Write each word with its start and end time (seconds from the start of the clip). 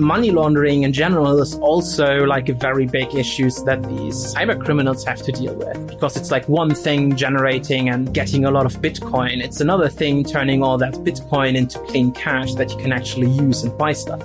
money 0.00 0.30
laundering 0.30 0.82
in 0.84 0.92
general 0.92 1.40
is 1.40 1.54
also 1.56 2.24
like 2.24 2.48
a 2.48 2.54
very 2.54 2.86
big 2.86 3.14
issue 3.14 3.50
that 3.64 3.82
these 3.82 4.34
cyber 4.34 4.58
criminals 4.62 5.04
have 5.04 5.20
to 5.22 5.32
deal 5.32 5.54
with 5.54 5.88
because 5.88 6.16
it's 6.16 6.30
like 6.30 6.48
one 6.48 6.74
thing 6.74 7.14
generating 7.16 7.88
and 7.90 8.12
getting 8.14 8.44
a 8.44 8.50
lot 8.50 8.64
of 8.64 8.72
Bitcoin. 8.76 9.42
It's 9.42 9.60
another 9.60 9.88
thing 9.88 10.24
turning 10.24 10.62
all 10.62 10.78
that 10.78 10.94
Bitcoin 10.94 11.54
into 11.54 11.78
clean 11.80 12.12
cash 12.12 12.54
that 12.54 12.70
you 12.70 12.78
can 12.78 12.92
actually 12.92 13.28
use 13.30 13.62
and 13.62 13.76
buy 13.76 13.92
stuff. 13.92 14.22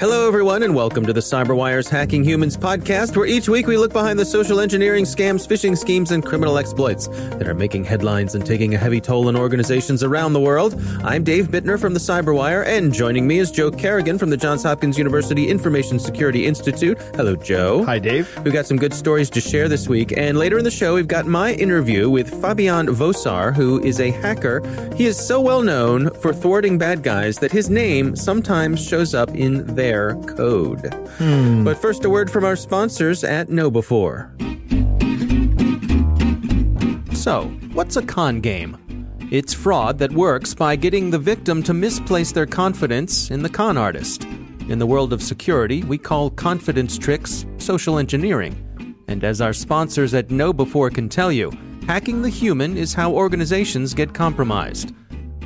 Hello, 0.00 0.26
everyone, 0.26 0.62
and 0.62 0.74
welcome 0.74 1.04
to 1.04 1.12
the 1.12 1.20
CyberWire's 1.20 1.88
Hacking 1.88 2.24
Humans 2.24 2.56
podcast, 2.56 3.16
where 3.16 3.26
each 3.26 3.48
week 3.48 3.66
we 3.66 3.76
look 3.76 3.92
behind 3.92 4.18
the 4.18 4.24
social 4.24 4.60
engineering 4.60 5.04
scams, 5.04 5.46
phishing 5.46 5.76
schemes, 5.76 6.10
and 6.10 6.24
criminal 6.24 6.56
exploits 6.56 7.08
that 7.08 7.46
are 7.46 7.54
making 7.54 7.84
headlines 7.84 8.34
and 8.34 8.46
taking 8.46 8.74
a 8.74 8.78
heavy 8.78 9.00
toll 9.00 9.28
on 9.28 9.36
organizations 9.36 10.02
around 10.02 10.32
the 10.32 10.40
world. 10.40 10.80
I'm 11.04 11.24
Dave 11.24 11.48
Bittner 11.48 11.78
from 11.78 11.92
the 11.92 12.00
CyberWire, 12.00 12.64
and 12.66 12.92
joining 12.92 13.26
me 13.26 13.38
is 13.38 13.50
Joe 13.50 13.70
Carrigan 13.70 14.16
from 14.16 14.30
the 14.30 14.36
Johns 14.38 14.62
Hopkins 14.62 14.96
University 14.96 15.09
Information 15.18 15.98
Security 15.98 16.46
Institute. 16.46 16.98
Hello, 17.14 17.36
Joe. 17.36 17.84
Hi, 17.84 17.98
Dave. 17.98 18.28
We've 18.44 18.52
got 18.52 18.66
some 18.66 18.76
good 18.76 18.94
stories 18.94 19.28
to 19.30 19.40
share 19.40 19.68
this 19.68 19.88
week, 19.88 20.12
and 20.16 20.38
later 20.38 20.58
in 20.58 20.64
the 20.64 20.70
show, 20.70 20.94
we've 20.94 21.08
got 21.08 21.26
my 21.26 21.52
interview 21.54 22.08
with 22.08 22.30
Fabian 22.40 22.86
Wosar, 22.86 23.54
who 23.54 23.82
is 23.82 24.00
a 24.00 24.10
hacker. 24.10 24.62
He 24.96 25.06
is 25.06 25.18
so 25.18 25.40
well 25.40 25.62
known 25.62 26.10
for 26.20 26.32
thwarting 26.32 26.78
bad 26.78 27.02
guys 27.02 27.38
that 27.38 27.52
his 27.52 27.68
name 27.68 28.14
sometimes 28.16 28.84
shows 28.84 29.14
up 29.14 29.30
in 29.30 29.66
their 29.74 30.14
code. 30.26 30.92
Hmm. 31.18 31.64
But 31.64 31.76
first, 31.76 32.04
a 32.04 32.10
word 32.10 32.30
from 32.30 32.44
our 32.44 32.56
sponsors 32.56 33.24
at 33.24 33.48
KnowBe4. 33.48 34.50
So, 37.16 37.42
what's 37.72 37.96
a 37.96 38.02
con 38.02 38.40
game? 38.40 38.76
It's 39.30 39.54
fraud 39.54 39.98
that 39.98 40.12
works 40.12 40.54
by 40.54 40.74
getting 40.74 41.10
the 41.10 41.18
victim 41.18 41.62
to 41.62 41.72
misplace 41.72 42.32
their 42.32 42.46
confidence 42.46 43.30
in 43.30 43.42
the 43.42 43.48
con 43.48 43.76
artist. 43.76 44.26
In 44.70 44.78
the 44.78 44.86
world 44.86 45.12
of 45.12 45.20
security, 45.20 45.82
we 45.82 45.98
call 45.98 46.30
confidence 46.30 46.96
tricks 46.96 47.44
social 47.58 47.98
engineering. 47.98 48.54
And 49.08 49.24
as 49.24 49.40
our 49.40 49.52
sponsors 49.52 50.14
at 50.14 50.28
KnowBe4 50.28 50.94
can 50.94 51.08
tell 51.08 51.32
you, 51.32 51.50
hacking 51.88 52.22
the 52.22 52.28
human 52.28 52.76
is 52.76 52.94
how 52.94 53.10
organizations 53.10 53.94
get 53.94 54.14
compromised. 54.14 54.94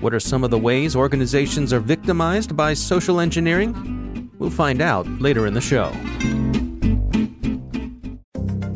What 0.01 0.13
are 0.13 0.21
some 0.21 0.45
of 0.45 0.51
the 0.51 0.59
ways 0.59 0.95
organizations 0.95 1.73
are 1.73 1.81
victimized 1.81 2.55
by 2.55 2.75
social 2.75 3.19
engineering? 3.19 4.31
We'll 4.39 4.51
find 4.51 4.83
out 4.83 5.09
later 5.23 5.47
in 5.47 5.55
the 5.55 5.61
show. 5.63 5.91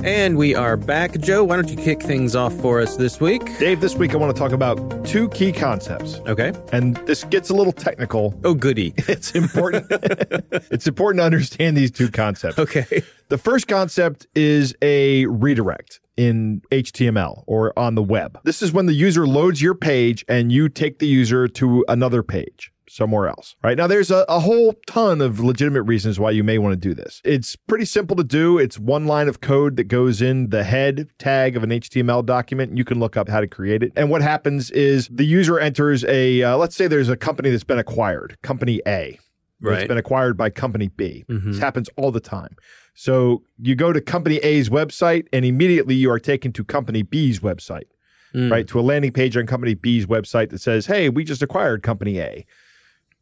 And 0.05 0.37
we 0.37 0.55
are 0.55 0.77
back. 0.77 1.19
Joe, 1.19 1.43
why 1.43 1.57
don't 1.57 1.69
you 1.69 1.77
kick 1.77 2.01
things 2.01 2.37
off 2.37 2.55
for 2.61 2.81
us 2.81 2.97
this 2.97 3.21
week? 3.21 3.59
Dave, 3.59 3.81
this 3.81 3.97
week 3.97 4.15
I 4.15 4.17
want 4.17 4.35
to 4.35 4.41
talk 4.41 4.53
about 4.53 5.05
two 5.05 5.29
key 5.31 5.51
concepts. 5.53 6.21
Okay. 6.27 6.53
And 6.73 6.97
this 6.99 7.25
gets 7.25 7.51
a 7.51 7.55
little 7.55 7.73
technical. 7.73 8.39
Oh, 8.45 8.55
goody. 8.55 8.95
It's 9.09 9.33
important. 9.33 9.87
it's 9.91 10.87
important 10.87 11.21
to 11.21 11.25
understand 11.25 11.77
these 11.77 11.91
two 11.91 12.11
concepts. 12.11 12.59
Okay. 12.59 13.03
The 13.29 13.39
first 13.39 13.67
concept 13.67 14.27
is 14.35 14.75
a 14.83 15.27
redirect 15.27 16.01
in 16.17 16.63
HTML 16.71 17.43
or 17.47 17.77
on 17.79 17.95
the 17.95 18.03
web. 18.03 18.39
This 18.45 18.63
is 18.63 18.73
when 18.73 18.87
the 18.87 18.93
user 18.93 19.27
loads 19.27 19.61
your 19.61 19.75
page 19.75 20.25
and 20.29 20.53
you 20.53 20.69
take 20.69 20.99
the 20.99 21.07
user 21.07 21.49
to 21.49 21.85
another 21.89 22.23
page 22.23 22.71
somewhere 22.89 23.29
else. 23.29 23.57
Right 23.63 23.77
now, 23.77 23.87
there's 23.87 24.11
a, 24.11 24.25
a, 24.29 24.41
whole 24.41 24.75
ton 24.87 25.21
of 25.21 25.41
legitimate 25.41 25.83
reasons 25.83 26.19
why 26.19 26.31
you 26.31 26.43
may 26.43 26.59
want 26.59 26.73
to 26.73 26.77
do 26.77 26.95
this. 26.95 27.21
It's 27.25 27.57
pretty 27.57 27.85
simple 27.85 28.17
to 28.17 28.25
do. 28.25 28.59
It's 28.59 28.79
one 28.79 29.07
line 29.07 29.29
of 29.29 29.41
code 29.41 29.77
that 29.77 29.85
goes 29.85 30.23
in 30.23 30.51
the 30.51 30.65
head 30.65 31.09
tag 31.19 31.57
of 31.57 31.63
an 31.63 31.71
HTML 31.71 32.25
document. 32.25 32.77
You 32.77 32.85
can 32.85 32.99
look 32.99 33.17
up 33.17 33.29
how 33.29 33.41
to 33.41 33.47
create 33.49 33.83
it. 33.83 33.93
And 33.97 34.11
what 34.11 34.23
happens 34.23 34.71
is 34.71 35.09
the 35.09 35.25
user 35.25 35.59
enters 35.59 36.05
a, 36.05 36.43
uh, 36.43 36.57
let's 36.57 36.77
say 36.77 36.87
there's 36.87 37.09
a 37.09 37.17
company 37.17 37.51
that's 37.51 37.65
been 37.65 37.79
acquired, 37.79 38.37
company 38.43 38.81
A. 38.87 39.19
Right. 39.61 39.79
It's 39.81 39.89
been 39.89 39.99
acquired 39.99 40.37
by 40.37 40.51
company 40.51 40.89
B. 40.97 41.25
Mhm. 41.29 41.45
This 41.47 41.59
happens 41.59 41.89
all 41.97 42.13
the 42.13 42.21
time. 42.21 42.55
So 42.95 43.43
you 43.61 43.75
go 43.75 43.93
to 43.93 44.01
company 44.01 44.37
A's 44.39 44.69
website 44.69 45.27
and 45.33 45.45
immediately 45.45 45.95
you 45.95 46.11
are 46.11 46.21
taken 46.21 46.53
to 46.53 46.65
company 46.65 47.03
B's 47.03 47.41
website, 47.41 47.87
Mm. 48.35 48.51
right? 48.51 48.69
To 48.69 48.79
a 48.79 48.83
landing 48.83 49.13
page 49.13 49.37
on 49.37 49.47
company 49.47 49.75
B's 49.75 50.07
website 50.07 50.51
that 50.51 50.61
says, 50.61 50.87
hey, 50.87 51.09
we 51.09 51.25
just 51.25 51.43
acquired 51.43 51.83
company 51.83 52.21
A. 52.21 52.45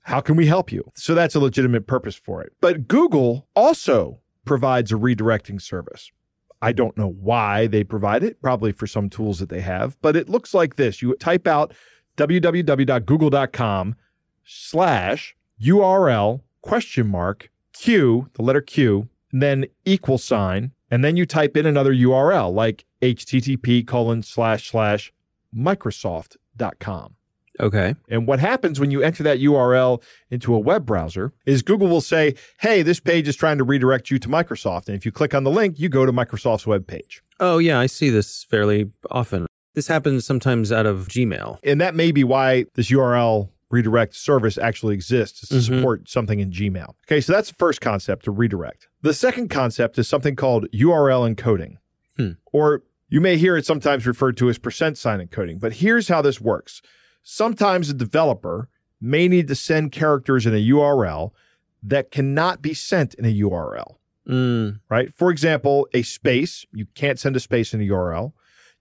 How 0.07 0.21
can 0.21 0.37
we 0.37 0.47
help 0.47 0.71
you? 0.71 0.89
So 0.95 1.17
that's 1.17 1.35
a 1.35 1.41
legitimate 1.41 1.89
purpose 1.89 2.15
for 2.15 2.41
it. 2.41 2.53
But 2.61 2.87
Google 2.87 3.49
also 3.57 4.21
provides 4.45 4.93
a 4.93 4.95
redirecting 4.95 5.61
service. 5.61 6.13
I 6.63 6.71
don't 6.71 6.97
know 6.97 7.09
why 7.09 7.67
they 7.67 7.83
provide 7.83 8.23
it, 8.23 8.41
probably 8.41 8.71
for 8.71 8.87
some 8.87 9.11
tools 9.11 9.41
that 9.41 9.49
they 9.49 9.63
have, 9.63 10.01
but 10.03 10.15
it 10.15 10.29
looks 10.29 10.55
like 10.55 10.77
this. 10.77 11.03
You 11.03 11.17
type 11.17 11.49
out 11.49 11.75
www.google.com 12.19 13.97
slash 14.45 15.37
URL 15.61 16.41
question 16.63 17.09
mark 17.09 17.51
Q, 17.73 18.31
the 18.35 18.43
letter 18.43 18.61
Q, 18.61 19.09
and 19.33 19.43
then 19.43 19.67
equal 19.85 20.19
sign, 20.19 20.71
and 20.89 21.05
then 21.05 21.17
you 21.17 21.27
type 21.27 21.57
in 21.57 21.67
another 21.67 21.93
URL 21.93 22.55
like 22.55 22.85
http 23.03 23.85
colon 23.85 24.23
slash 24.23 24.71
slash 24.71 25.13
Microsoft.com. 25.53 27.17
Okay. 27.61 27.95
And 28.09 28.27
what 28.27 28.39
happens 28.39 28.79
when 28.79 28.91
you 28.91 29.03
enter 29.03 29.23
that 29.23 29.39
URL 29.39 30.03
into 30.31 30.55
a 30.55 30.59
web 30.59 30.85
browser 30.87 31.33
is 31.47 31.63
Google 31.63 31.89
will 31.89 32.01
say, 32.01 32.35
hey, 32.61 32.83
this 32.83 33.01
page 33.01 33.29
is 33.29 33.37
trying 33.37 33.59
to 33.59 33.65
redirect 33.65 34.11
you 34.11 34.19
to 34.19 34.29
Microsoft. 34.29 34.89
And 34.89 34.97
if 34.97 35.07
you 35.07 35.13
click 35.13 35.35
on 35.35 35.45
the 35.45 35.51
link, 35.51 35.79
you 35.79 35.89
go 35.89 36.05
to 36.07 36.13
Microsoft's 36.13 36.67
web 36.67 36.87
page. 36.87 37.23
Oh, 37.41 37.59
yeah, 37.59 37.79
I 37.79 37.87
see 37.87 38.11
this 38.11 38.45
fairly 38.45 38.91
often. 39.11 39.47
This 39.75 39.89
happens 39.89 40.25
sometimes 40.25 40.73
out 40.73 40.87
of 40.87 41.09
Gmail. 41.09 41.59
And 41.63 41.81
that 41.81 41.95
may 41.95 42.11
be 42.13 42.25
why 42.25 42.65
this 42.75 42.91
URL 42.91 43.51
redirect 43.71 44.15
service 44.15 44.57
actually 44.59 44.95
exists 44.95 45.43
is 45.51 45.67
to 45.67 45.73
Mhm. 45.73 45.77
support 45.79 46.09
something 46.09 46.41
in 46.41 46.51
Gmail. 46.51 46.95
Okay, 47.07 47.21
so 47.21 47.33
that's 47.33 47.49
the 47.49 47.57
first 47.59 47.81
concept 47.81 48.25
to 48.25 48.31
redirect. 48.31 48.87
The 49.03 49.13
second 49.13 49.49
concept 49.51 49.99
is 49.99 50.09
something 50.09 50.37
called 50.37 50.67
URL 50.73 51.29
encoding, 51.29 51.77
Hmm. 52.17 52.33
or 52.53 52.83
you 53.09 53.21
may 53.21 53.37
hear 53.37 53.57
it 53.57 53.67
sometimes 53.67 54.07
referred 54.07 54.37
to 54.39 54.49
as 54.49 54.59
percent 54.59 54.97
sign 54.99 55.21
encoding. 55.27 55.59
But 55.61 55.75
here's 55.75 56.09
how 56.09 56.23
this 56.23 56.41
works 56.41 56.81
sometimes 57.29 57.91
a 57.91 57.95
developer 57.95 58.69
may 59.01 59.27
need 59.27 59.49
to 59.49 59.55
send 59.57 59.91
characters 59.91 60.47
in 60.47 60.55
a 60.55 60.69
URL 60.71 61.33
that 61.83 62.13
cannot 62.13 62.63
be 62.63 62.73
sent 62.73 63.15
in 63.15 63.25
a 63.25 63.35
URL 63.43 63.97
Mm. 64.29 64.81
right? 64.89 65.13
For 65.15 65.31
example, 65.31 65.87
a 65.95 66.03
space, 66.03 66.65
you 66.73 66.87
can't 66.95 67.19
send 67.19 67.37
a 67.37 67.41
space 67.41 67.73
in 67.75 67.81
a 67.81 67.85
URL. 67.85 68.33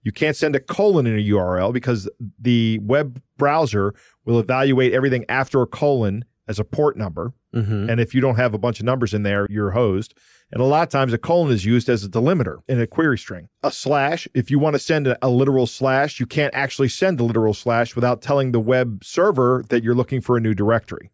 You 0.02 0.10
can't 0.12 0.34
send 0.36 0.56
a 0.56 0.60
colon 0.60 1.06
in 1.06 1.16
a 1.16 1.22
URL 1.22 1.72
because 1.72 2.08
the 2.40 2.78
web 2.82 3.20
browser 3.36 3.94
will 4.24 4.38
evaluate 4.40 4.92
everything 4.92 5.24
after 5.28 5.60
a 5.62 5.66
colon 5.66 6.24
as 6.48 6.58
a 6.60 6.64
port 6.64 6.96
number. 6.96 7.32
hmm 7.52 7.88
And 7.88 8.00
if 8.00 8.12
you 8.14 8.20
don't 8.20 8.36
have 8.36 8.54
a 8.54 8.58
bunch 8.58 8.78
of 8.80 8.86
numbers 8.86 9.12
in 9.14 9.22
there, 9.24 9.46
you're 9.50 9.70
hosed. 9.72 10.14
And 10.52 10.62
a 10.62 10.64
lot 10.64 10.84
of 10.84 10.88
times 10.90 11.12
a 11.12 11.18
colon 11.18 11.52
is 11.52 11.64
used 11.64 11.88
as 11.88 12.04
a 12.04 12.08
delimiter 12.08 12.58
in 12.68 12.80
a 12.80 12.86
query 12.86 13.18
string. 13.18 13.48
A 13.64 13.72
slash, 13.72 14.28
if 14.32 14.50
you 14.50 14.58
want 14.60 14.74
to 14.74 14.78
send 14.78 15.08
a, 15.08 15.18
a 15.20 15.28
literal 15.28 15.66
slash, 15.66 16.20
you 16.20 16.26
can't 16.26 16.54
actually 16.54 16.88
send 16.88 17.18
a 17.18 17.24
literal 17.24 17.52
slash 17.52 17.96
without 17.96 18.22
telling 18.22 18.52
the 18.52 18.60
web 18.60 19.02
server 19.04 19.64
that 19.70 19.82
you're 19.82 19.94
looking 19.94 20.20
for 20.20 20.36
a 20.36 20.40
new 20.40 20.54
directory. 20.54 21.10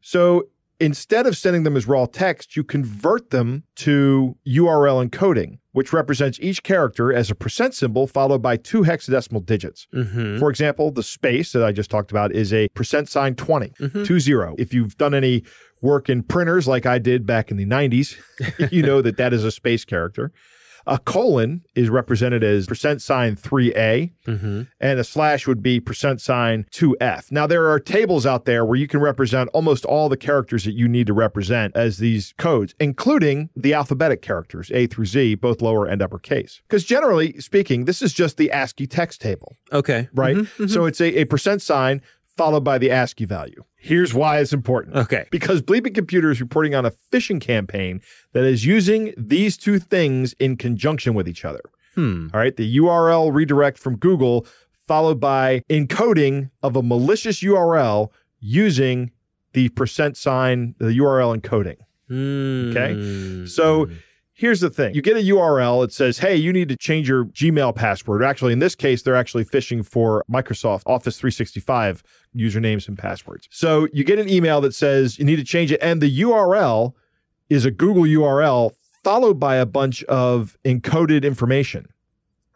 So 0.00 0.44
instead 0.80 1.26
of 1.26 1.36
sending 1.36 1.62
them 1.62 1.76
as 1.76 1.86
raw 1.86 2.06
text, 2.06 2.56
you 2.56 2.64
convert 2.64 3.30
them 3.30 3.64
to 3.76 4.36
URL 4.46 5.06
encoding, 5.08 5.58
which 5.72 5.92
represents 5.92 6.38
each 6.40 6.62
character 6.62 7.12
as 7.12 7.30
a 7.30 7.34
percent 7.34 7.74
symbol 7.74 8.06
followed 8.06 8.42
by 8.42 8.56
two 8.56 8.82
hexadecimal 8.82 9.44
digits. 9.46 9.86
hmm 9.92 10.38
For 10.38 10.50
example, 10.50 10.90
the 10.90 11.02
space 11.02 11.52
that 11.52 11.62
I 11.64 11.70
just 11.72 11.90
talked 11.90 12.10
about 12.10 12.32
is 12.32 12.52
a 12.52 12.68
percent 12.74 13.08
sign 13.08 13.34
20, 13.34 13.72
Mhm. 13.80 14.06
two 14.06 14.20
zero. 14.20 14.54
If 14.58 14.74
you've 14.74 14.96
done 14.96 15.14
any 15.14 15.44
work 15.84 16.08
in 16.08 16.22
printers 16.22 16.66
like 16.66 16.86
I 16.86 16.98
did 16.98 17.26
back 17.26 17.50
in 17.50 17.56
the 17.56 17.66
90s, 17.66 18.16
you 18.72 18.82
know 18.82 19.00
that 19.02 19.16
that 19.18 19.32
is 19.32 19.44
a 19.44 19.50
space 19.52 19.84
character. 19.84 20.32
A 20.86 20.98
colon 20.98 21.62
is 21.74 21.88
represented 21.88 22.44
as 22.44 22.66
percent 22.66 23.00
sign 23.00 23.36
3A, 23.36 24.12
hmm 24.26 24.62
and 24.80 24.98
a 25.00 25.04
slash 25.04 25.46
would 25.46 25.62
be 25.62 25.80
percent 25.80 26.20
sign 26.20 26.66
2F. 26.72 27.32
Now, 27.32 27.46
there 27.46 27.70
are 27.70 27.80
tables 27.80 28.26
out 28.26 28.44
there 28.44 28.66
where 28.66 28.76
you 28.76 28.86
can 28.86 29.00
represent 29.00 29.48
almost 29.54 29.86
all 29.86 30.10
the 30.10 30.16
characters 30.18 30.64
that 30.64 30.74
you 30.74 30.86
need 30.86 31.06
to 31.06 31.14
represent 31.14 31.74
as 31.74 31.96
these 31.96 32.34
codes, 32.36 32.74
including 32.78 33.48
the 33.56 33.72
alphabetic 33.72 34.20
characters, 34.20 34.70
A 34.74 34.86
through 34.86 35.06
Z, 35.06 35.36
both 35.36 35.62
lower 35.62 35.86
and 35.86 36.02
uppercase. 36.02 36.60
Because 36.68 36.84
generally 36.84 37.40
speaking, 37.40 37.86
this 37.86 38.02
is 38.02 38.12
just 38.12 38.36
the 38.36 38.50
ASCII 38.50 38.86
text 38.86 39.22
table 39.22 39.56
Okay. 39.72 40.08
right? 40.12 40.36
Mhm, 40.36 40.48
mhm. 40.58 40.70
So 40.70 40.84
it's 40.84 41.00
a, 41.00 41.20
a 41.20 41.24
percent 41.24 41.62
sign 41.62 42.02
followed 42.36 42.64
by 42.64 42.78
the 42.78 42.90
ASCII 42.90 43.24
value. 43.24 43.64
Here's 43.76 44.14
why 44.14 44.38
it's 44.38 44.52
important. 44.52 44.96
Okay. 44.96 45.26
Because 45.30 45.60
Bleeping 45.62 45.94
Computer 45.94 46.30
is 46.30 46.40
reporting 46.40 46.74
on 46.74 46.86
a 46.86 46.90
phishing 46.90 47.40
campaign 47.40 48.00
that 48.32 48.44
is 48.44 48.64
using 48.64 49.12
these 49.16 49.56
two 49.56 49.78
things 49.78 50.32
in 50.34 50.56
conjunction 50.56 51.14
with 51.14 51.28
each 51.28 51.44
other. 51.44 51.62
Hmm. 51.94 52.28
All 52.32 52.40
right. 52.40 52.56
The 52.56 52.78
URL 52.78 53.32
redirect 53.32 53.78
from 53.78 53.96
Google, 53.96 54.46
followed 54.88 55.20
by 55.20 55.62
encoding 55.70 56.50
of 56.62 56.76
a 56.76 56.82
malicious 56.82 57.40
URL 57.40 58.10
using 58.40 59.10
the 59.52 59.68
percent 59.70 60.16
sign, 60.16 60.74
the 60.78 60.98
URL 60.98 61.38
encoding. 61.38 61.76
Okay. 62.10 63.46
So 63.46 63.88
here's 64.34 64.60
the 64.60 64.68
thing 64.70 64.94
you 64.94 65.00
get 65.02 65.16
a 65.16 65.20
URL, 65.20 65.84
it 65.84 65.92
says, 65.92 66.18
hey, 66.18 66.36
you 66.36 66.52
need 66.52 66.68
to 66.68 66.76
change 66.76 67.08
your 67.08 67.24
Gmail 67.26 67.74
password. 67.74 68.22
Actually, 68.22 68.52
in 68.52 68.58
this 68.58 68.74
case, 68.74 69.02
they're 69.02 69.16
actually 69.16 69.44
phishing 69.44 69.86
for 69.86 70.24
Microsoft 70.30 70.82
Office 70.86 71.16
365 71.18 72.02
usernames 72.36 72.88
and 72.88 72.98
passwords. 72.98 73.48
So 73.50 73.88
you 73.92 74.04
get 74.04 74.18
an 74.18 74.28
email 74.28 74.60
that 74.62 74.74
says 74.74 75.18
you 75.18 75.24
need 75.24 75.36
to 75.36 75.44
change 75.44 75.72
it, 75.72 75.78
and 75.80 76.00
the 76.02 76.20
URL 76.22 76.92
is 77.48 77.64
a 77.64 77.70
Google 77.70 78.02
URL 78.02 78.72
followed 79.04 79.38
by 79.38 79.56
a 79.56 79.66
bunch 79.66 80.02
of 80.04 80.56
encoded 80.64 81.24
information, 81.24 81.86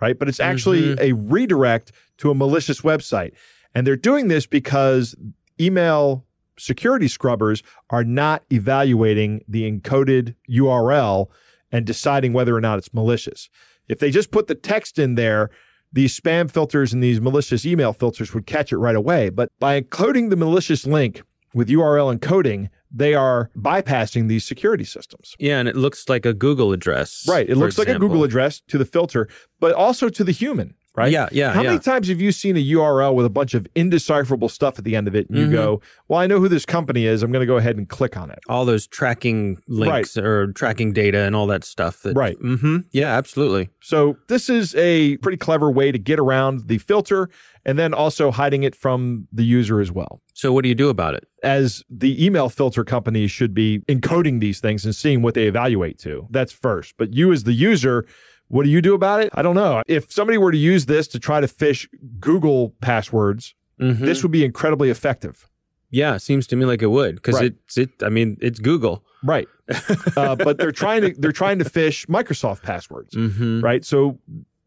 right? 0.00 0.18
But 0.18 0.28
it's 0.28 0.40
actually 0.40 0.96
Mhm. 0.96 1.00
a 1.00 1.12
redirect 1.12 1.92
to 2.18 2.30
a 2.30 2.34
malicious 2.34 2.80
website. 2.80 3.32
And 3.74 3.86
they're 3.86 3.96
doing 3.96 4.28
this 4.28 4.46
because 4.46 5.14
email 5.60 6.24
security 6.58 7.06
scrubbers 7.06 7.62
are 7.90 8.02
not 8.02 8.42
evaluating 8.50 9.44
the 9.46 9.70
encoded 9.70 10.34
URL 10.48 11.30
and 11.70 11.84
deciding 11.84 12.32
whether 12.32 12.54
or 12.56 12.60
not 12.60 12.78
it's 12.78 12.92
malicious. 12.94 13.48
If 13.88 13.98
they 13.98 14.10
just 14.10 14.30
put 14.30 14.46
the 14.46 14.54
text 14.54 14.98
in 14.98 15.14
there, 15.14 15.50
these 15.92 16.18
spam 16.18 16.50
filters 16.50 16.92
and 16.92 17.02
these 17.02 17.20
malicious 17.20 17.64
email 17.64 17.92
filters 17.92 18.34
would 18.34 18.46
catch 18.46 18.72
it 18.72 18.78
right 18.78 18.96
away. 18.96 19.30
But 19.30 19.50
by 19.58 19.80
encoding 19.80 20.30
the 20.30 20.36
malicious 20.36 20.86
link 20.86 21.22
with 21.54 21.68
URL 21.68 22.16
encoding, 22.16 22.68
they 22.90 23.14
are 23.14 23.50
bypassing 23.56 24.28
these 24.28 24.44
security 24.44 24.84
systems. 24.84 25.34
Yeah, 25.38 25.58
and 25.58 25.68
it 25.68 25.76
looks 25.76 26.08
like 26.08 26.26
a 26.26 26.34
Google 26.34 26.72
address. 26.72 27.26
Right. 27.28 27.48
It 27.48 27.56
looks 27.56 27.78
like 27.78 27.88
a. 27.88 27.98
Google 27.98 28.24
address 28.24 28.60
to 28.68 28.78
the 28.78 28.84
filter, 28.84 29.28
but 29.60 29.72
also 29.72 30.08
to 30.08 30.24
the 30.24 30.32
human, 30.32 30.74
right? 30.98 31.10
Yeah, 31.12 31.28
yeah, 31.32 31.52
How 31.52 31.62
yeah. 31.62 31.68
many 31.70 31.80
times 31.80 32.08
have 32.08 32.20
you 32.20 32.32
seen 32.32 32.56
a 32.56 32.60
URL 32.64 33.14
with 33.14 33.24
a 33.24 33.30
bunch 33.30 33.54
of 33.54 33.66
indecipherable 33.74 34.48
stuff 34.50 34.78
at 34.78 34.84
the 34.84 34.94
end 34.96 35.08
of 35.08 35.14
it 35.14 35.28
and 35.28 35.38
you 35.38 35.46
Mhm. 35.46 35.52
go, 35.52 35.80
well, 36.08 36.18
I 36.20 36.26
know 36.26 36.40
who 36.40 36.48
this 36.48 36.66
company 36.66 37.06
is. 37.06 37.22
I'm 37.22 37.30
going 37.32 37.40
to 37.42 37.46
go 37.46 37.56
ahead 37.56 37.76
and 37.76 37.88
click 37.88 38.16
on 38.16 38.30
it. 38.30 38.38
all 38.48 38.64
those 38.64 38.86
tracking 38.86 39.58
links 39.68 40.16
or 40.16 40.52
tracking 40.52 40.92
data 40.92 41.20
and 41.20 41.36
all 41.36 41.46
that 41.46 41.64
stuff. 41.64 42.02
That, 42.02 42.14
Right. 42.16 42.38
Mm-hmm. 42.40 42.78
Yeah, 42.92 43.16
absolutely. 43.16 43.68
So 43.80 44.16
this 44.28 44.48
is 44.50 44.74
a 44.74 45.16
pretty 45.18 45.38
clever 45.38 45.70
way 45.70 45.92
to 45.92 45.98
get 45.98 46.18
around 46.18 46.66
the 46.66 46.78
filter 46.78 47.28
and 47.64 47.78
then 47.78 47.92
also 47.94 48.30
hiding 48.30 48.62
it 48.62 48.74
from 48.74 49.28
the 49.32 49.44
user 49.44 49.80
as 49.80 49.92
well. 49.92 50.20
So 50.34 50.52
what 50.52 50.62
do 50.62 50.68
you 50.68 50.74
do 50.74 50.88
about 50.88 51.14
it? 51.14 51.26
As 51.42 51.82
the 51.90 52.24
email 52.24 52.48
filter 52.48 52.84
companies 52.84 53.30
should 53.30 53.52
be 53.54 53.80
encoding 53.88 54.40
these 54.40 54.60
things 54.60 54.84
and 54.84 54.94
seeing 54.94 55.20
what 55.22 55.34
they 55.34 55.46
evaluate 55.46 55.98
to. 56.00 56.26
That's 56.30 56.52
first. 56.52 56.94
But 56.96 57.12
you 57.14 57.32
as 57.32 57.44
the 57.44 57.52
user, 57.52 58.06
what 58.48 58.64
do 58.64 58.70
you 58.70 58.80
do 58.82 58.94
about 58.94 59.22
it? 59.22 59.30
I 59.34 59.42
don't 59.42 59.54
know. 59.54 59.82
If 59.86 60.10
somebody 60.12 60.38
were 60.38 60.52
to 60.52 60.58
use 60.58 60.86
this 60.86 61.06
to 61.08 61.18
try 61.18 61.40
to 61.40 61.46
phish 61.46 61.86
Google 62.20 62.74
passwords, 62.80 63.54
Mhm. 63.80 63.98
this 64.00 64.22
would 64.22 64.32
be 64.32 64.44
incredibly 64.44 64.90
effective. 64.90 65.48
yeah, 65.90 66.16
seems 66.18 66.46
to 66.48 66.56
me 66.56 66.66
like 66.66 66.82
it 66.82 66.90
would 66.90 67.14
because 67.14 67.36
Right. 67.36 67.54
it's 67.64 67.78
it. 67.78 67.90
I 68.02 68.08
mean, 68.10 68.36
it's 68.42 68.58
Google. 68.60 69.04
Right. 69.24 69.48
uh, 70.16 70.36
but 70.36 70.58
they're 70.58 70.72
trying 70.72 71.00
to 71.02 71.14
they're 71.18 71.32
trying 71.32 71.58
to 71.60 71.64
phish 71.64 72.06
Microsoft 72.06 72.62
passwords. 72.62 73.14
Mm-hmm. 73.14 73.60
right? 73.62 73.84
So 73.84 74.18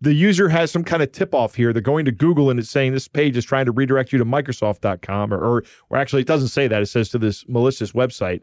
the 0.01 0.13
user 0.13 0.49
has 0.49 0.71
some 0.71 0.83
kind 0.83 1.03
of 1.03 1.11
tip 1.11 1.35
off 1.35 1.53
here. 1.55 1.73
They're 1.73 1.81
going 1.81 2.05
to 2.05 2.11
Google 2.11 2.49
and 2.49 2.59
it's 2.59 2.69
saying 2.71 2.93
this 2.93 3.07
page 3.07 3.37
is 3.37 3.45
trying 3.45 3.65
to 3.65 3.71
redirect 3.71 4.11
you 4.11 4.17
to 4.17 4.25
Microsoft.com 4.25 5.31
or, 5.31 5.37
or, 5.37 5.63
or 5.91 5.97
actually, 5.97 6.23
it 6.23 6.27
doesn't 6.27 6.47
say 6.47 6.67
that. 6.67 6.81
It 6.81 6.87
says 6.87 7.09
to 7.09 7.19
this 7.19 7.47
malicious 7.47 7.91
website. 7.91 8.41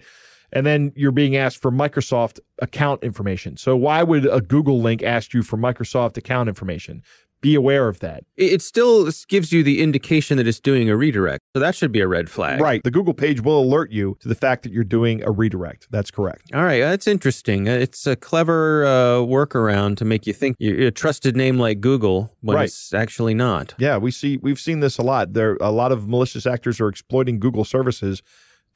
And 0.52 0.64
then 0.66 0.92
you're 0.96 1.12
being 1.12 1.36
asked 1.36 1.60
for 1.60 1.70
Microsoft 1.70 2.40
account 2.60 3.02
information. 3.02 3.56
So 3.56 3.76
why 3.76 4.02
would 4.02 4.26
a 4.26 4.40
Google 4.40 4.80
link 4.80 5.02
ask 5.02 5.34
you 5.34 5.42
for 5.42 5.56
Microsoft 5.56 6.16
account 6.16 6.48
information? 6.48 7.02
Be 7.40 7.54
aware 7.54 7.86
of 7.86 8.00
that. 8.00 8.24
It, 8.36 8.54
it 8.54 8.62
still 8.62 9.08
gives 9.28 9.52
you 9.52 9.62
the 9.62 9.80
indication 9.80 10.38
that 10.38 10.48
it's 10.48 10.58
doing 10.58 10.90
a 10.90 10.96
redirect, 10.96 11.44
so 11.54 11.60
that 11.60 11.76
should 11.76 11.92
be 11.92 12.00
a 12.00 12.08
red 12.08 12.28
flag. 12.28 12.60
Right. 12.60 12.82
The 12.82 12.90
Google 12.90 13.14
page 13.14 13.40
will 13.40 13.60
alert 13.62 13.92
you 13.92 14.16
to 14.22 14.26
the 14.26 14.34
fact 14.34 14.64
that 14.64 14.72
you're 14.72 14.82
doing 14.82 15.22
a 15.22 15.30
redirect. 15.30 15.86
That's 15.92 16.10
correct. 16.10 16.50
All 16.52 16.64
right, 16.64 16.80
that's 16.80 17.06
interesting. 17.06 17.68
Uh, 17.68 17.74
It's 17.74 18.08
a 18.08 18.16
clever 18.16 18.84
uh, 18.84 18.90
workaround 19.18 19.98
to 19.98 20.04
make 20.04 20.26
you 20.26 20.32
think 20.32 20.56
you're 20.58 20.88
a 20.88 20.90
trusted 20.90 21.36
name 21.36 21.58
like 21.60 21.80
Google 21.80 22.34
when 22.40 22.56
Right. 22.56 22.64
it's 22.64 22.92
actually 22.92 23.34
not. 23.34 23.72
Yeah, 23.78 23.98
we 23.98 24.10
see 24.10 24.38
we've 24.38 24.58
seen 24.58 24.80
this 24.80 24.98
a 24.98 25.02
lot. 25.02 25.34
There 25.34 25.56
a 25.60 25.70
lot 25.70 25.92
of 25.92 26.08
malicious 26.08 26.44
actors 26.44 26.80
are 26.80 26.88
exploiting 26.88 27.38
Google 27.38 27.64
services 27.64 28.20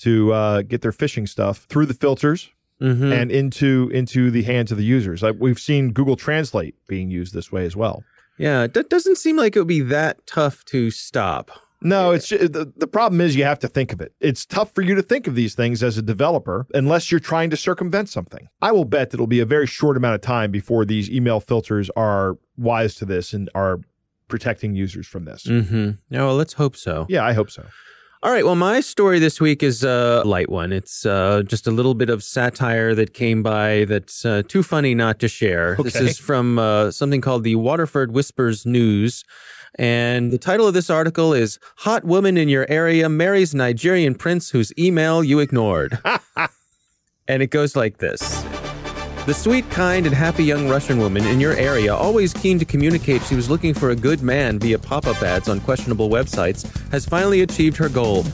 to 0.02 0.32
uh, 0.32 0.62
get 0.62 0.82
their 0.82 0.92
phishing 0.92 1.28
stuff 1.28 1.64
through 1.68 1.86
the 1.86 1.94
filters 1.94 2.50
Mm-hmm. 2.80 3.12
and 3.12 3.30
into 3.30 3.88
into 3.94 4.28
the 4.32 4.42
hands 4.42 4.72
of 4.72 4.76
the 4.76 4.82
users. 4.82 5.22
Like 5.22 5.36
we've 5.38 5.60
seen 5.60 5.92
Google 5.92 6.16
Translate 6.16 6.74
being 6.88 7.10
used 7.12 7.32
this 7.32 7.52
way 7.52 7.64
as 7.64 7.76
well. 7.76 8.02
yeah, 8.38 8.66
that 8.66 8.90
doesn't 8.90 9.18
seem 9.18 9.36
like 9.36 9.54
it 9.54 9.60
would 9.60 9.68
be 9.68 9.82
that 9.82 10.26
tough 10.26 10.64
to 10.64 10.90
stop. 10.90 11.52
No, 11.80 12.10
it's 12.10 12.26
ju- 12.26 12.48
the, 12.48 12.72
the 12.76 12.88
problem 12.88 13.20
is 13.20 13.36
you 13.36 13.44
have 13.44 13.60
to 13.60 13.68
think 13.68 13.92
of 13.92 14.00
it. 14.00 14.12
It's 14.18 14.44
tough 14.44 14.74
for 14.74 14.82
you 14.82 14.96
to 14.96 15.02
think 15.02 15.28
of 15.28 15.36
these 15.36 15.54
things 15.54 15.80
as 15.84 15.96
a 15.96 16.02
developer 16.02 16.66
unless 16.74 17.12
you're 17.12 17.20
trying 17.20 17.50
to 17.50 17.56
circumvent 17.56 18.08
something. 18.08 18.48
I 18.60 18.72
will 18.72 18.84
bet 18.84 19.10
that 19.10 19.14
it'll 19.16 19.28
be 19.28 19.38
a 19.38 19.46
very 19.46 19.68
short 19.68 19.96
amount 19.96 20.16
of 20.16 20.20
time 20.20 20.50
before 20.50 20.84
these 20.84 21.08
email 21.08 21.38
filters 21.38 21.88
are 21.94 22.36
wise 22.56 22.96
to 22.96 23.04
this 23.04 23.32
and 23.32 23.48
are 23.54 23.78
protecting 24.26 24.74
users 24.74 25.06
from 25.06 25.24
this. 25.24 25.44
Mm-hmm. 25.44 25.90
Well, 26.16 26.34
let's 26.34 26.54
hope 26.54 26.74
so. 26.76 27.06
Yeah, 27.08 27.24
I 27.24 27.32
hope 27.32 27.48
so. 27.50 27.64
All 28.24 28.30
right. 28.30 28.44
Well, 28.44 28.54
my 28.54 28.78
story 28.78 29.18
this 29.18 29.40
week 29.40 29.64
is 29.64 29.82
a 29.82 30.22
light 30.24 30.48
one. 30.48 30.72
It's 30.72 31.04
uh, 31.04 31.42
just 31.44 31.66
a 31.66 31.72
little 31.72 31.94
bit 31.94 32.08
of 32.08 32.22
satire 32.22 32.94
that 32.94 33.14
came 33.14 33.42
by 33.42 33.84
that's 33.86 34.24
uh, 34.24 34.42
too 34.46 34.62
funny 34.62 34.94
not 34.94 35.18
to 35.20 35.28
share. 35.28 35.76
This 35.82 35.96
is 35.96 36.18
from 36.18 36.56
uh, 36.56 36.92
something 36.92 37.20
called 37.20 37.42
the 37.42 37.56
Waterford 37.56 38.12
Whispers 38.12 38.64
News. 38.64 39.24
And 39.76 40.30
the 40.30 40.38
title 40.38 40.68
of 40.68 40.74
this 40.74 40.88
article 40.88 41.34
is 41.34 41.58
Hot 41.78 42.04
Woman 42.04 42.36
in 42.36 42.48
Your 42.48 42.64
Area 42.70 43.08
Marries 43.08 43.56
Nigerian 43.56 44.14
Prince 44.14 44.50
Whose 44.50 44.72
Email 44.78 45.24
You 45.24 45.40
Ignored. 45.40 45.98
and 47.26 47.42
it 47.42 47.48
goes 47.48 47.74
like 47.74 47.98
this. 47.98 48.44
The 49.24 49.34
sweet, 49.34 49.70
kind, 49.70 50.04
and 50.04 50.12
happy 50.12 50.42
young 50.42 50.68
Russian 50.68 50.98
woman 50.98 51.24
in 51.26 51.38
your 51.38 51.52
area, 51.52 51.94
always 51.94 52.32
keen 52.32 52.58
to 52.58 52.64
communicate 52.64 53.22
she 53.22 53.36
was 53.36 53.48
looking 53.48 53.72
for 53.72 53.90
a 53.90 53.96
good 53.96 54.20
man 54.20 54.58
via 54.58 54.80
pop 54.80 55.06
up 55.06 55.22
ads 55.22 55.48
on 55.48 55.60
questionable 55.60 56.10
websites, 56.10 56.66
has 56.90 57.06
finally 57.06 57.42
achieved 57.42 57.76
her 57.76 57.88
goal. 57.88 58.24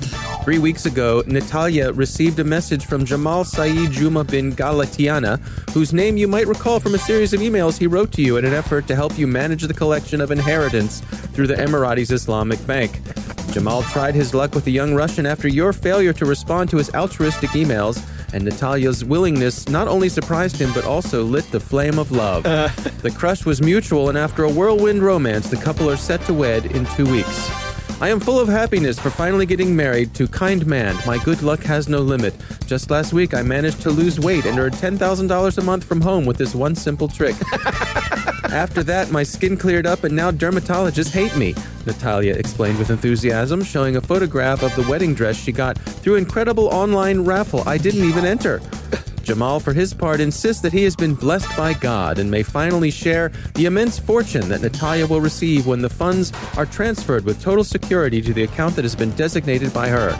Three 0.44 0.58
weeks 0.58 0.86
ago, 0.86 1.22
Natalia 1.26 1.92
received 1.92 2.38
a 2.38 2.44
message 2.44 2.86
from 2.86 3.04
Jamal 3.04 3.44
Saeed 3.44 3.90
Juma 3.90 4.24
bin 4.24 4.54
Galatiana, 4.54 5.36
whose 5.72 5.92
name 5.92 6.16
you 6.16 6.26
might 6.26 6.46
recall 6.46 6.80
from 6.80 6.94
a 6.94 6.98
series 6.98 7.34
of 7.34 7.40
emails 7.40 7.76
he 7.76 7.86
wrote 7.86 8.10
to 8.12 8.22
you 8.22 8.38
in 8.38 8.46
an 8.46 8.54
effort 8.54 8.86
to 8.86 8.96
help 8.96 9.18
you 9.18 9.26
manage 9.26 9.64
the 9.64 9.74
collection 9.74 10.22
of 10.22 10.30
inheritance 10.30 11.00
through 11.34 11.48
the 11.48 11.56
Emirates 11.56 12.10
Islamic 12.10 12.66
Bank. 12.66 13.02
Jamal 13.52 13.82
tried 13.82 14.14
his 14.14 14.32
luck 14.32 14.54
with 14.54 14.64
the 14.64 14.72
young 14.72 14.94
Russian 14.94 15.26
after 15.26 15.48
your 15.48 15.74
failure 15.74 16.14
to 16.14 16.24
respond 16.24 16.70
to 16.70 16.78
his 16.78 16.88
altruistic 16.94 17.50
emails, 17.50 18.02
and 18.32 18.44
Natalia's 18.44 19.04
willingness 19.04 19.68
not 19.68 19.88
only 19.88 20.08
surprised 20.08 20.56
him 20.56 20.72
but 20.72 20.84
also 20.84 21.24
lit 21.24 21.50
the 21.50 21.60
flame 21.60 21.98
of 21.98 22.12
love. 22.12 22.46
Uh. 22.46 22.68
the 23.02 23.10
crush 23.10 23.44
was 23.44 23.62
mutual, 23.62 24.08
and 24.08 24.18
after 24.18 24.44
a 24.44 24.50
whirlwind 24.50 25.02
romance, 25.02 25.48
the 25.48 25.56
couple 25.56 25.90
are 25.90 25.96
set 25.96 26.20
to 26.22 26.34
wed 26.34 26.66
in 26.66 26.86
two 26.96 27.10
weeks. 27.10 27.50
I 28.00 28.10
am 28.10 28.20
full 28.20 28.38
of 28.38 28.46
happiness 28.46 28.96
for 28.96 29.10
finally 29.10 29.44
getting 29.44 29.74
married 29.74 30.14
to 30.14 30.28
kind 30.28 30.64
man. 30.66 30.96
My 31.04 31.18
good 31.18 31.42
luck 31.42 31.60
has 31.64 31.88
no 31.88 31.98
limit. 31.98 32.32
Just 32.64 32.92
last 32.92 33.12
week, 33.12 33.34
I 33.34 33.42
managed 33.42 33.82
to 33.82 33.90
lose 33.90 34.20
weight 34.20 34.46
and 34.46 34.56
earn 34.56 34.70
$10,000 34.70 35.58
a 35.58 35.62
month 35.62 35.82
from 35.82 36.00
home 36.00 36.24
with 36.24 36.36
this 36.36 36.54
one 36.54 36.76
simple 36.76 37.08
trick. 37.08 37.34
After 38.50 38.82
that, 38.84 39.10
my 39.10 39.22
skin 39.22 39.56
cleared 39.58 39.86
up 39.86 40.04
and 40.04 40.16
now 40.16 40.30
dermatologists 40.30 41.10
hate 41.10 41.36
me, 41.36 41.54
Natalia 41.84 42.32
explained 42.32 42.78
with 42.78 42.90
enthusiasm, 42.90 43.62
showing 43.62 43.96
a 43.96 44.00
photograph 44.00 44.62
of 44.62 44.74
the 44.74 44.88
wedding 44.90 45.14
dress 45.14 45.36
she 45.36 45.52
got 45.52 45.76
through 45.78 46.16
incredible 46.16 46.68
online 46.68 47.24
raffle 47.24 47.62
I 47.68 47.76
didn't 47.76 48.08
even 48.08 48.24
enter. 48.24 48.60
Jamal, 49.22 49.60
for 49.60 49.74
his 49.74 49.92
part, 49.92 50.20
insists 50.20 50.62
that 50.62 50.72
he 50.72 50.84
has 50.84 50.96
been 50.96 51.14
blessed 51.14 51.54
by 51.54 51.74
God 51.74 52.18
and 52.18 52.30
may 52.30 52.42
finally 52.42 52.90
share 52.90 53.30
the 53.52 53.66
immense 53.66 53.98
fortune 53.98 54.48
that 54.48 54.62
Natalia 54.62 55.06
will 55.06 55.20
receive 55.20 55.66
when 55.66 55.82
the 55.82 55.90
funds 55.90 56.32
are 56.56 56.64
transferred 56.64 57.26
with 57.26 57.42
total 57.42 57.64
security 57.64 58.22
to 58.22 58.32
the 58.32 58.44
account 58.44 58.74
that 58.76 58.86
has 58.86 58.96
been 58.96 59.10
designated 59.10 59.74
by 59.74 59.88
her. 59.88 60.18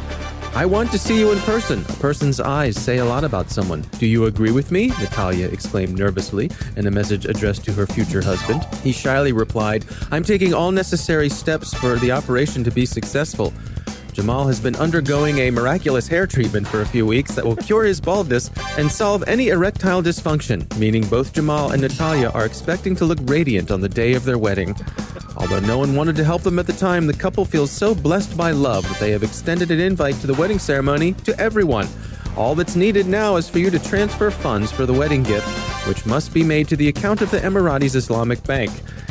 I 0.55 0.67
want 0.67 0.91
to 0.91 0.99
see 0.99 1.19
you 1.19 1.31
in 1.31 1.39
person. 1.41 1.83
A 1.89 1.93
person's 1.95 2.41
eyes 2.41 2.77
say 2.77 2.99
a 2.99 3.05
lot 3.05 3.23
about 3.23 3.51
someone. 3.51 3.83
Do 3.99 4.07
you 4.07 4.25
agree 4.25 4.51
with 4.51 4.73
me? 4.73 4.89
Natalia 4.89 5.47
exclaimed 5.47 5.97
nervously 5.97 6.51
in 6.77 6.87
a 6.87 6.91
message 6.91 7.27
addressed 7.27 7.65
to 7.67 7.73
her 7.75 7.87
future 7.87 8.23
husband. 8.23 8.65
He 8.83 8.91
shyly 8.91 9.33
replied, 9.33 9.85
I'm 10.11 10.25
taking 10.25 10.55
all 10.55 10.73
necessary 10.73 11.29
steps 11.29 11.73
for 11.75 11.97
the 11.97 12.11
operation 12.11 12.65
to 12.65 12.71
be 12.71 12.87
successful. 12.87 13.53
Jamal 14.13 14.49
has 14.49 14.59
been 14.59 14.75
undergoing 14.77 15.39
a 15.39 15.51
miraculous 15.53 16.09
hair 16.09 16.27
treatment 16.27 16.67
for 16.67 16.81
a 16.81 16.87
few 16.87 17.07
weeks 17.07 17.37
that 17.37 17.45
will 17.45 17.55
cure 17.55 17.85
his 17.85 18.01
baldness 18.01 18.51
and 18.77 18.91
solve 18.91 19.23
any 19.29 19.51
erectile 19.51 20.03
dysfunction, 20.03 20.77
meaning 20.77 21.07
both 21.07 21.33
Jamal 21.33 21.71
and 21.71 21.83
Natalia 21.83 22.31
are 22.31 22.45
expecting 22.45 22.97
to 22.97 23.05
look 23.05 23.21
radiant 23.23 23.71
on 23.71 23.81
the 23.81 23.89
day 23.89 24.15
of 24.15 24.25
their 24.25 24.39
wedding. 24.39 24.75
Although 25.51 25.67
no 25.67 25.79
one 25.79 25.95
wanted 25.95 26.15
to 26.17 26.25
help 26.25 26.43
them 26.43 26.59
at 26.59 26.67
the 26.67 26.75
time, 26.75 27.07
the 27.07 27.15
couple 27.15 27.43
feels 27.47 27.71
so 27.71 27.95
blessed 27.95 28.37
by 28.37 28.51
love 28.51 28.87
that 28.87 29.01
they 29.01 29.11
have 29.13 29.23
extended 29.23 29.71
an 29.71 29.81
invite 29.81 30.17
to 30.17 30.27
the 30.27 30.35
wedding 30.35 30.59
ceremony 30.59 31.15
to 31.25 31.39
everyone. 31.41 31.89
All 32.37 32.55
that's 32.55 32.77
needed 32.77 33.07
now 33.07 33.37
is 33.37 33.49
for 33.49 33.59
you 33.59 33.71
to 33.71 33.79
transfer 33.79 34.31
funds 34.31 34.71
for 34.71 34.85
the 34.85 34.93
wedding 34.93 35.23
gift, 35.23 35.49
which 35.89 36.05
must 36.05 36.35
be 36.35 36.45
made 36.45 36.69
to 36.69 36.77
the 36.77 36.89
account 36.89 37.23
of 37.23 37.31
the 37.31 37.39
Emirates 37.39 37.95
Islamic 37.95 38.43
Bank. 38.45 38.71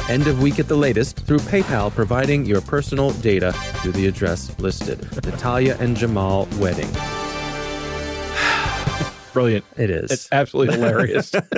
End 0.09 0.27
of 0.27 0.39
week 0.39 0.59
at 0.59 0.67
the 0.67 0.77
latest 0.77 1.25
through 1.25 1.39
PayPal, 1.39 1.91
providing 1.91 2.45
your 2.45 2.61
personal 2.61 3.09
data 3.13 3.51
through 3.81 3.93
the 3.93 4.05
address 4.05 4.57
listed. 4.59 5.11
Natalia 5.25 5.75
and 5.79 5.97
Jamal 5.97 6.47
wedding. 6.59 6.89
Brilliant. 9.37 9.65
It 9.77 9.91
is. 9.91 10.09
It's 10.09 10.27
absolutely 10.31 10.77
hilarious. 10.77 11.31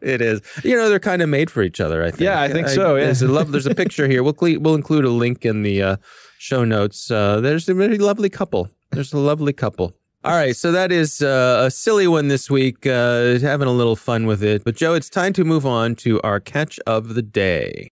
it 0.00 0.22
is. 0.22 0.40
You 0.64 0.74
know, 0.74 0.88
they're 0.88 0.98
kind 0.98 1.20
of 1.20 1.28
made 1.28 1.50
for 1.50 1.62
each 1.62 1.82
other. 1.82 2.02
I 2.02 2.10
think. 2.10 2.22
Yeah, 2.22 2.40
I 2.40 2.48
think 2.48 2.66
so, 2.66 2.96
yeah. 2.96 3.04
There's 3.04 3.20
a 3.20 3.28
love. 3.28 3.52
There's 3.52 3.66
a 3.66 3.74
picture 3.82 4.08
here. 4.08 4.22
We'll 4.22 4.32
cle- 4.32 4.58
we'll 4.58 4.74
include 4.74 5.04
a 5.04 5.10
link 5.10 5.44
in 5.44 5.64
the 5.64 5.82
uh, 5.82 5.96
show 6.38 6.64
notes. 6.64 7.10
Uh, 7.10 7.42
there's 7.42 7.68
a 7.68 7.74
really 7.74 7.98
lovely 7.98 8.30
couple. 8.30 8.70
There's 8.90 9.12
a 9.12 9.18
lovely 9.18 9.52
couple. 9.52 9.92
All 10.24 10.32
right, 10.32 10.56
so 10.56 10.72
that 10.72 10.90
is 10.90 11.20
uh, 11.20 11.64
a 11.66 11.70
silly 11.70 12.08
one 12.08 12.28
this 12.28 12.48
week. 12.48 12.86
Uh, 12.86 13.38
having 13.38 13.68
a 13.68 13.72
little 13.72 13.94
fun 13.94 14.24
with 14.24 14.42
it. 14.42 14.64
But 14.64 14.74
Joe, 14.74 14.94
it's 14.94 15.10
time 15.10 15.34
to 15.34 15.44
move 15.44 15.66
on 15.66 15.94
to 15.96 16.22
our 16.22 16.40
catch 16.40 16.80
of 16.86 17.12
the 17.12 17.22
day. 17.22 17.90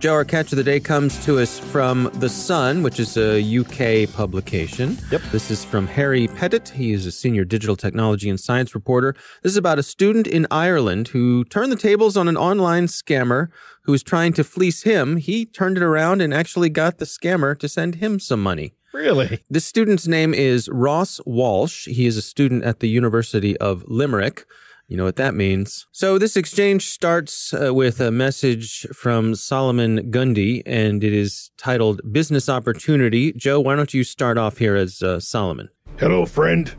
Joe, 0.00 0.14
our 0.14 0.24
catch 0.24 0.50
of 0.50 0.56
the 0.56 0.64
day 0.64 0.80
comes 0.80 1.22
to 1.26 1.38
us 1.38 1.58
from 1.58 2.10
The 2.14 2.28
Sun, 2.30 2.82
which 2.82 2.98
is 2.98 3.18
a 3.18 3.38
UK 3.58 4.10
publication. 4.10 4.96
Yep. 5.12 5.20
This 5.30 5.50
is 5.50 5.62
from 5.62 5.86
Harry 5.86 6.26
Pettit. 6.26 6.70
He 6.70 6.92
is 6.92 7.04
a 7.04 7.12
senior 7.12 7.44
digital 7.44 7.76
technology 7.76 8.30
and 8.30 8.40
science 8.40 8.74
reporter. 8.74 9.14
This 9.42 9.52
is 9.52 9.58
about 9.58 9.78
a 9.78 9.82
student 9.82 10.26
in 10.26 10.46
Ireland 10.50 11.08
who 11.08 11.44
turned 11.44 11.70
the 11.70 11.76
tables 11.76 12.16
on 12.16 12.28
an 12.28 12.38
online 12.38 12.86
scammer 12.86 13.48
who 13.82 13.92
was 13.92 14.02
trying 14.02 14.32
to 14.32 14.42
fleece 14.42 14.84
him. 14.84 15.18
He 15.18 15.44
turned 15.44 15.76
it 15.76 15.82
around 15.82 16.22
and 16.22 16.32
actually 16.32 16.70
got 16.70 16.96
the 16.96 17.04
scammer 17.04 17.58
to 17.58 17.68
send 17.68 17.96
him 17.96 18.18
some 18.18 18.42
money. 18.42 18.72
Really? 18.94 19.40
The 19.50 19.60
student's 19.60 20.08
name 20.08 20.32
is 20.32 20.66
Ross 20.70 21.20
Walsh. 21.26 21.86
He 21.86 22.06
is 22.06 22.16
a 22.16 22.22
student 22.22 22.64
at 22.64 22.80
the 22.80 22.88
University 22.88 23.54
of 23.58 23.84
Limerick. 23.86 24.46
You 24.90 24.96
know 24.96 25.04
what 25.04 25.16
that 25.16 25.36
means. 25.36 25.86
So 25.92 26.18
this 26.18 26.36
exchange 26.36 26.88
starts 26.88 27.54
uh, 27.54 27.72
with 27.72 28.00
a 28.00 28.10
message 28.10 28.88
from 28.92 29.36
Solomon 29.36 30.10
Grundy, 30.10 30.66
and 30.66 31.04
it 31.04 31.12
is 31.12 31.52
titled 31.56 32.00
Business 32.12 32.48
Opportunity. 32.48 33.32
Joe, 33.34 33.60
why 33.60 33.76
don't 33.76 33.94
you 33.94 34.02
start 34.02 34.36
off 34.36 34.58
here 34.58 34.74
as 34.74 35.00
uh, 35.00 35.20
Solomon? 35.20 35.68
Hello, 36.00 36.26
friend. 36.26 36.74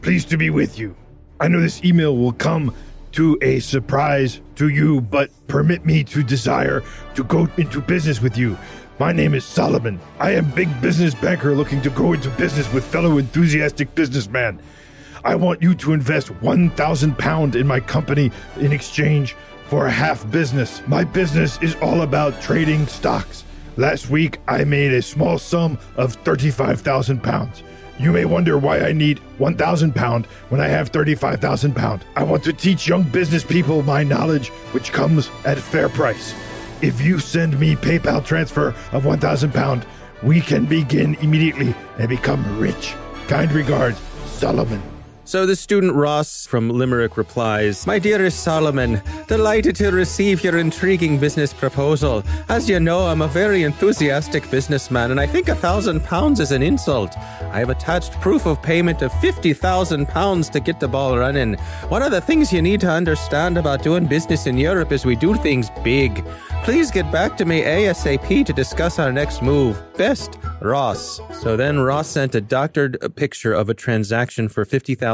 Pleased 0.00 0.30
to 0.30 0.36
be 0.36 0.48
with 0.48 0.78
you. 0.78 0.94
I 1.40 1.48
know 1.48 1.60
this 1.60 1.82
email 1.84 2.16
will 2.16 2.34
come 2.34 2.72
to 3.12 3.36
a 3.42 3.58
surprise 3.58 4.40
to 4.54 4.68
you, 4.68 5.00
but 5.00 5.32
permit 5.48 5.84
me 5.84 6.04
to 6.04 6.22
desire 6.22 6.84
to 7.16 7.24
go 7.24 7.48
into 7.56 7.80
business 7.80 8.22
with 8.22 8.38
you. 8.38 8.56
My 9.00 9.10
name 9.10 9.34
is 9.34 9.44
Solomon. 9.44 9.98
I 10.20 10.30
am 10.30 10.52
big 10.52 10.80
business 10.80 11.16
banker 11.16 11.52
looking 11.52 11.82
to 11.82 11.90
go 11.90 12.12
into 12.12 12.30
business 12.30 12.72
with 12.72 12.84
fellow 12.84 13.18
enthusiastic 13.18 13.92
businessman. 13.96 14.60
I 15.26 15.34
want 15.34 15.60
you 15.60 15.74
to 15.74 15.92
invest 15.92 16.28
1,000 16.40 17.18
pound 17.18 17.56
in 17.56 17.66
my 17.66 17.80
company 17.80 18.30
in 18.60 18.70
exchange 18.70 19.34
for 19.66 19.86
a 19.86 19.90
half 19.90 20.30
business. 20.30 20.80
My 20.86 21.02
business 21.02 21.60
is 21.60 21.74
all 21.82 22.02
about 22.02 22.40
trading 22.40 22.86
stocks. 22.86 23.42
Last 23.76 24.08
week, 24.08 24.38
I 24.46 24.62
made 24.62 24.92
a 24.92 25.02
small 25.02 25.36
sum 25.38 25.78
of 25.96 26.14
35,000 26.14 27.24
pounds. 27.24 27.64
You 27.98 28.12
may 28.12 28.24
wonder 28.24 28.56
why 28.56 28.78
I 28.78 28.92
need 28.92 29.18
1,000 29.38 29.96
pound 29.96 30.26
when 30.48 30.60
I 30.60 30.68
have 30.68 30.90
35,000 30.90 31.74
pound. 31.74 32.04
I 32.14 32.22
want 32.22 32.44
to 32.44 32.52
teach 32.52 32.86
young 32.86 33.02
business 33.02 33.42
people 33.42 33.82
my 33.82 34.04
knowledge, 34.04 34.50
which 34.70 34.92
comes 34.92 35.28
at 35.44 35.58
a 35.58 35.60
fair 35.60 35.88
price. 35.88 36.36
If 36.82 37.00
you 37.00 37.18
send 37.18 37.58
me 37.58 37.74
PayPal 37.74 38.24
transfer 38.24 38.76
of 38.92 39.04
1,000 39.04 39.52
pound, 39.52 39.86
we 40.22 40.40
can 40.40 40.66
begin 40.66 41.16
immediately 41.16 41.74
and 41.98 42.08
become 42.08 42.60
rich. 42.60 42.94
Kind 43.26 43.50
regards, 43.50 43.98
Solomon. 44.26 44.95
So 45.26 45.44
the 45.44 45.56
student 45.56 45.92
Ross 45.92 46.46
from 46.46 46.70
Limerick 46.70 47.16
replies, 47.16 47.84
My 47.84 47.98
dearest 47.98 48.44
Solomon, 48.44 49.02
delighted 49.26 49.74
to 49.74 49.90
receive 49.90 50.44
your 50.44 50.56
intriguing 50.56 51.18
business 51.18 51.52
proposal. 51.52 52.22
As 52.48 52.68
you 52.68 52.78
know, 52.78 53.08
I'm 53.08 53.22
a 53.22 53.26
very 53.26 53.64
enthusiastic 53.64 54.48
businessman, 54.52 55.10
and 55.10 55.18
I 55.18 55.26
think 55.26 55.48
a 55.48 55.56
thousand 55.56 56.04
pounds 56.04 56.38
is 56.38 56.52
an 56.52 56.62
insult. 56.62 57.18
I 57.18 57.58
have 57.58 57.70
attached 57.70 58.12
proof 58.20 58.46
of 58.46 58.62
payment 58.62 59.02
of 59.02 59.12
fifty 59.14 59.52
thousand 59.52 60.06
pounds 60.06 60.48
to 60.50 60.60
get 60.60 60.78
the 60.78 60.86
ball 60.86 61.18
running. 61.18 61.54
One 61.88 62.02
of 62.02 62.12
the 62.12 62.20
things 62.20 62.52
you 62.52 62.62
need 62.62 62.80
to 62.82 62.90
understand 62.90 63.58
about 63.58 63.82
doing 63.82 64.06
business 64.06 64.46
in 64.46 64.56
Europe 64.56 64.92
is 64.92 65.04
we 65.04 65.16
do 65.16 65.34
things 65.34 65.70
big. 65.82 66.24
Please 66.62 66.92
get 66.92 67.10
back 67.10 67.36
to 67.38 67.44
me 67.44 67.62
ASAP 67.62 68.46
to 68.46 68.52
discuss 68.52 69.00
our 69.00 69.12
next 69.12 69.42
move. 69.42 69.80
Best, 69.96 70.38
Ross. 70.60 71.20
So 71.40 71.56
then 71.56 71.78
Ross 71.78 72.08
sent 72.08 72.34
a 72.34 72.40
doctored 72.40 72.98
picture 73.14 73.52
of 73.52 73.68
a 73.68 73.74
transaction 73.74 74.48
for 74.48 74.64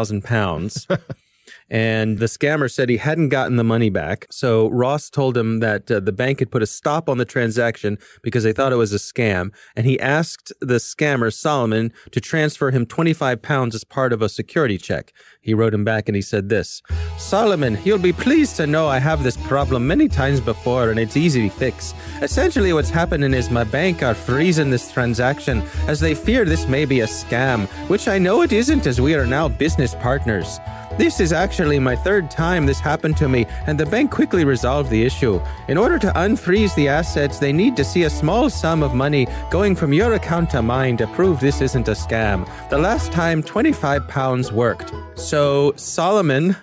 50,000 0.02 0.22
pounds. 0.24 0.86
and 1.70 2.18
the 2.18 2.26
scammer 2.26 2.70
said 2.70 2.88
he 2.88 2.96
hadn't 2.96 3.30
gotten 3.30 3.56
the 3.56 3.64
money 3.64 3.90
back. 3.90 4.26
So 4.30 4.68
Ross 4.70 5.10
told 5.10 5.36
him 5.36 5.60
that 5.60 5.90
uh, 5.90 6.00
the 6.00 6.12
bank 6.12 6.40
had 6.40 6.50
put 6.50 6.62
a 6.62 6.66
stop 6.66 7.08
on 7.08 7.18
the 7.18 7.24
transaction 7.24 7.98
because 8.22 8.44
they 8.44 8.52
thought 8.52 8.72
it 8.72 8.76
was 8.76 8.92
a 8.92 8.98
scam. 8.98 9.52
And 9.76 9.86
he 9.86 9.98
asked 10.00 10.52
the 10.60 10.76
scammer, 10.76 11.32
Solomon, 11.32 11.92
to 12.10 12.20
transfer 12.20 12.70
him 12.70 12.86
25 12.86 13.40
pounds 13.42 13.74
as 13.74 13.84
part 13.84 14.12
of 14.12 14.22
a 14.22 14.28
security 14.28 14.78
check. 14.78 15.12
He 15.40 15.54
wrote 15.54 15.74
him 15.74 15.84
back 15.84 16.08
and 16.08 16.16
he 16.16 16.22
said 16.22 16.48
this 16.48 16.82
Solomon, 17.18 17.78
you'll 17.84 17.98
be 17.98 18.12
pleased 18.12 18.56
to 18.56 18.66
know 18.66 18.88
I 18.88 18.98
have 18.98 19.22
this 19.22 19.36
problem 19.36 19.86
many 19.86 20.08
times 20.08 20.40
before 20.40 20.90
and 20.90 20.98
it's 20.98 21.16
easy 21.16 21.48
to 21.48 21.54
fix. 21.54 21.94
Essentially, 22.20 22.72
what's 22.72 22.90
happening 22.90 23.34
is 23.34 23.50
my 23.50 23.64
bank 23.64 24.02
are 24.02 24.14
freezing 24.14 24.70
this 24.70 24.90
transaction 24.90 25.62
as 25.86 26.00
they 26.00 26.14
fear 26.14 26.44
this 26.44 26.66
may 26.66 26.84
be 26.84 27.00
a 27.00 27.06
scam, 27.06 27.66
which 27.88 28.08
I 28.08 28.18
know 28.18 28.42
it 28.42 28.52
isn't 28.52 28.86
as 28.86 29.00
we 29.00 29.14
are 29.14 29.26
now 29.26 29.48
business 29.48 29.94
partners. 29.96 30.58
This 30.98 31.20
is 31.20 31.32
actually 31.32 31.78
my 31.78 31.96
third 31.96 32.30
time 32.30 32.66
this 32.66 32.78
happened 32.78 33.16
to 33.16 33.28
me, 33.28 33.46
and 33.66 33.80
the 33.80 33.86
bank 33.86 34.10
quickly 34.10 34.44
resolved 34.44 34.90
the 34.90 35.02
issue. 35.02 35.40
In 35.68 35.78
order 35.78 35.98
to 35.98 36.12
unfreeze 36.12 36.74
the 36.74 36.88
assets, 36.88 37.38
they 37.38 37.52
need 37.52 37.76
to 37.76 37.84
see 37.84 38.02
a 38.02 38.10
small 38.10 38.50
sum 38.50 38.82
of 38.82 38.94
money 38.94 39.26
going 39.50 39.74
from 39.74 39.94
your 39.94 40.12
account 40.12 40.50
to 40.50 40.60
mine 40.60 40.98
to 40.98 41.06
prove 41.08 41.40
this 41.40 41.62
isn't 41.62 41.88
a 41.88 41.92
scam. 41.92 42.46
The 42.68 42.76
last 42.76 43.10
time, 43.10 43.42
25 43.42 44.06
pounds 44.06 44.52
worked. 44.52 44.92
So 45.14 45.72
Solomon 45.76 46.56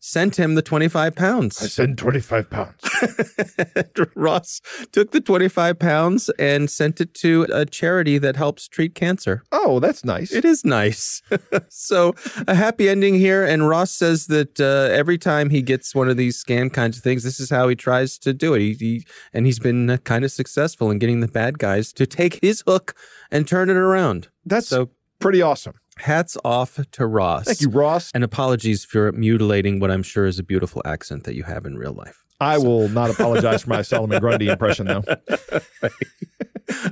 sent 0.00 0.38
him 0.38 0.54
the 0.54 0.62
25 0.62 1.14
pounds. 1.14 1.62
I 1.62 1.66
sent 1.66 1.98
25 1.98 2.48
pounds. 2.50 2.80
Ross 4.16 4.60
took 4.92 5.10
the 5.12 5.20
25 5.20 5.78
pounds 5.78 6.30
and 6.38 6.70
sent 6.70 7.00
it 7.00 7.14
to 7.14 7.46
a 7.52 7.66
charity 7.66 8.18
that 8.18 8.36
helps 8.36 8.66
treat 8.66 8.94
cancer. 8.94 9.42
Oh, 9.52 9.78
that's 9.78 10.04
nice. 10.04 10.32
It 10.32 10.44
is 10.44 10.64
nice. 10.64 11.22
so, 11.68 12.14
a 12.48 12.54
happy 12.54 12.88
ending 12.88 13.14
here. 13.14 13.44
And 13.44 13.68
Ross 13.68 13.90
says 13.90 14.26
that 14.28 14.58
uh, 14.60 14.92
every 14.92 15.18
time 15.18 15.50
he 15.50 15.62
gets 15.62 15.94
one 15.94 16.08
of 16.08 16.16
these 16.16 16.42
scam 16.42 16.72
kinds 16.72 16.96
of 16.96 17.02
things, 17.04 17.22
this 17.22 17.38
is 17.40 17.50
how 17.50 17.68
he 17.68 17.76
tries 17.76 18.18
to 18.18 18.32
do 18.32 18.54
it. 18.54 18.60
He, 18.60 18.72
he 18.74 19.06
and 19.32 19.46
he's 19.46 19.58
been 19.58 19.90
uh, 19.90 19.96
kind 19.98 20.24
of 20.24 20.32
successful 20.32 20.90
in 20.90 20.98
getting 20.98 21.20
the 21.20 21.28
bad 21.28 21.58
guys 21.58 21.92
to 21.94 22.06
take 22.06 22.40
his 22.42 22.62
hook 22.66 22.94
and 23.30 23.46
turn 23.46 23.68
it 23.70 23.76
around. 23.76 24.28
That's 24.46 24.68
So, 24.68 24.90
pretty 25.18 25.42
awesome. 25.42 25.74
Hats 26.00 26.36
off 26.44 26.80
to 26.92 27.06
Ross. 27.06 27.44
Thank 27.44 27.60
you, 27.60 27.68
Ross. 27.68 28.10
And 28.14 28.24
apologies 28.24 28.84
for 28.84 29.12
mutilating 29.12 29.80
what 29.80 29.90
I'm 29.90 30.02
sure 30.02 30.26
is 30.26 30.38
a 30.38 30.42
beautiful 30.42 30.82
accent 30.84 31.24
that 31.24 31.34
you 31.34 31.44
have 31.44 31.66
in 31.66 31.76
real 31.76 31.92
life. 31.92 32.24
I 32.40 32.56
will 32.58 32.88
not 32.88 33.10
apologize 33.10 33.62
for 33.62 33.70
my 33.70 33.82
Solomon 33.82 34.18
Grundy 34.18 34.48
impression, 34.48 34.86
though. 34.86 35.04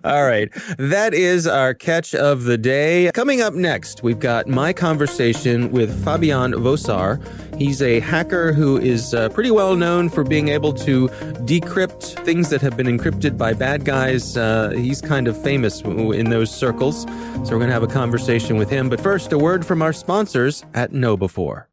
All 0.04 0.24
right. 0.24 0.48
That 0.78 1.14
is 1.14 1.46
our 1.46 1.74
catch 1.74 2.14
of 2.14 2.44
the 2.44 2.58
day. 2.58 3.10
Coming 3.14 3.40
up 3.40 3.54
next, 3.54 4.02
we've 4.02 4.18
got 4.18 4.46
my 4.46 4.72
conversation 4.72 5.70
with 5.70 6.04
Fabian 6.04 6.52
Wosar. 6.52 7.22
He's 7.58 7.82
a 7.82 8.00
hacker 8.00 8.52
who 8.52 8.76
is 8.76 9.14
uh, 9.14 9.28
pretty 9.30 9.50
well 9.50 9.74
known 9.76 10.08
for 10.08 10.22
being 10.24 10.48
able 10.48 10.72
to 10.74 11.08
decrypt 11.48 12.24
things 12.24 12.50
that 12.50 12.60
have 12.60 12.76
been 12.76 12.86
encrypted 12.86 13.36
by 13.36 13.52
bad 13.52 13.84
guys. 13.84 14.36
Uh, 14.36 14.70
he's 14.70 15.00
kind 15.00 15.26
of 15.26 15.40
famous 15.42 15.80
in 15.80 16.30
those 16.30 16.54
circles. 16.54 17.02
So 17.02 17.52
we're 17.52 17.58
going 17.58 17.68
to 17.68 17.72
have 17.72 17.82
a 17.82 17.88
conversation 17.88 18.56
with 18.56 18.70
him. 18.70 18.88
But 18.88 19.00
first, 19.00 19.32
a 19.32 19.38
word 19.38 19.66
from 19.66 19.82
our 19.82 19.92
sponsors 19.92 20.64
at 20.74 20.92
KnowBe4. 20.92 21.64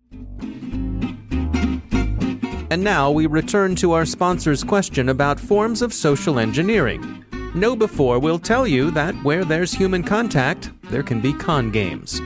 And 2.72 2.84
now 2.84 3.12
we 3.12 3.28
return 3.28 3.76
to 3.76 3.94
our 3.94 4.06
sponsor's 4.06 4.64
question 4.64 5.08
about 5.10 5.40
forms 5.40 5.82
of 5.82 5.94
social 5.94 6.40
engineering. 6.40 7.25
KnowBe4 7.56 8.22
will 8.22 8.38
tell 8.38 8.68
you 8.68 8.92
that 8.92 9.16
where 9.24 9.46
there's 9.46 9.72
human 9.72 10.04
contact, 10.04 10.72
there 10.90 11.02
can 11.02 11.22
be 11.22 11.32
con 11.32 11.72
games. 11.72 12.20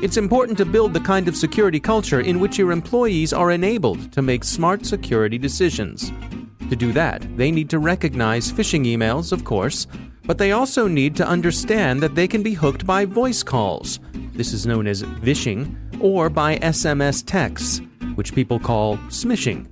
It's 0.00 0.16
important 0.16 0.56
to 0.58 0.64
build 0.64 0.94
the 0.94 1.00
kind 1.00 1.26
of 1.26 1.36
security 1.36 1.80
culture 1.80 2.20
in 2.20 2.38
which 2.38 2.56
your 2.56 2.70
employees 2.70 3.32
are 3.32 3.50
enabled 3.50 4.12
to 4.12 4.22
make 4.22 4.44
smart 4.44 4.86
security 4.86 5.38
decisions. 5.38 6.12
To 6.70 6.76
do 6.76 6.92
that, 6.92 7.26
they 7.36 7.50
need 7.50 7.68
to 7.70 7.80
recognize 7.80 8.52
phishing 8.52 8.86
emails, 8.86 9.32
of 9.32 9.42
course, 9.42 9.88
but 10.24 10.38
they 10.38 10.52
also 10.52 10.86
need 10.86 11.16
to 11.16 11.26
understand 11.26 12.00
that 12.00 12.14
they 12.14 12.28
can 12.28 12.44
be 12.44 12.54
hooked 12.54 12.86
by 12.86 13.06
voice 13.06 13.42
calls. 13.42 13.98
This 14.34 14.52
is 14.52 14.66
known 14.66 14.86
as 14.86 15.00
vishing, 15.00 15.76
or 16.00 16.30
by 16.30 16.58
SMS 16.58 17.24
texts, 17.26 17.80
which 18.14 18.36
people 18.36 18.60
call 18.60 18.98
smishing. 19.08 19.66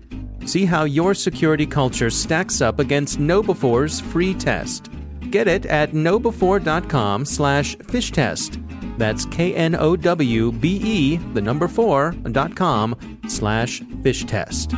See 0.49 0.65
how 0.65 0.83
your 0.83 1.15
security 1.15 1.67
culture 1.67 2.11
stacks 2.11 2.61
up 2.61 2.81
against 2.81 3.21
KnowBe4's 3.21 4.01
free 4.01 4.35
test. 4.35 4.91
Get 5.35 5.49
it 5.49 5.67
at 5.67 5.91
knowbe4.com 5.91 7.25
slash 7.25 7.77
phish 7.79 8.13
test. 8.13 8.61
That's 8.99 9.25
K-N-O-W-B-E, 9.25 11.17
the 11.17 11.41
number 11.41 11.67
four, 11.67 12.13
dot 12.31 12.55
com 12.55 12.95
slash 13.27 13.81
phish 13.81 14.29
test. 14.29 14.73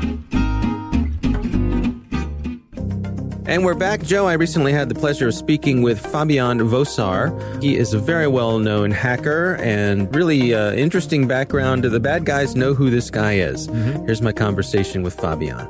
And 3.47 3.67
we're 3.67 3.75
back. 3.75 4.03
Joe, 4.03 4.25
I 4.25 4.33
recently 4.33 4.73
had 4.73 4.89
the 4.89 4.95
pleasure 4.95 5.29
of 5.29 5.35
speaking 5.35 5.83
with 5.83 6.01
Fabian 6.01 6.61
Wosar. 6.61 7.63
He 7.63 7.77
is 7.77 7.93
a 7.93 7.99
very 7.99 8.27
well 8.27 8.59
known 8.59 8.91
hacker 8.93 9.57
and 9.57 10.13
really 10.17 10.55
uh, 10.55 10.73
interesting 10.73 11.29
background. 11.29 11.85
The 11.85 12.01
bad 12.01 12.25
guys 12.25 12.57
know 12.57 12.73
who 12.73 12.89
this 12.89 13.11
guy 13.11 13.35
is. 13.35 13.67
Here's 14.07 14.23
my 14.23 14.33
conversation 14.33 15.03
with 15.03 15.21
Fabian. 15.21 15.69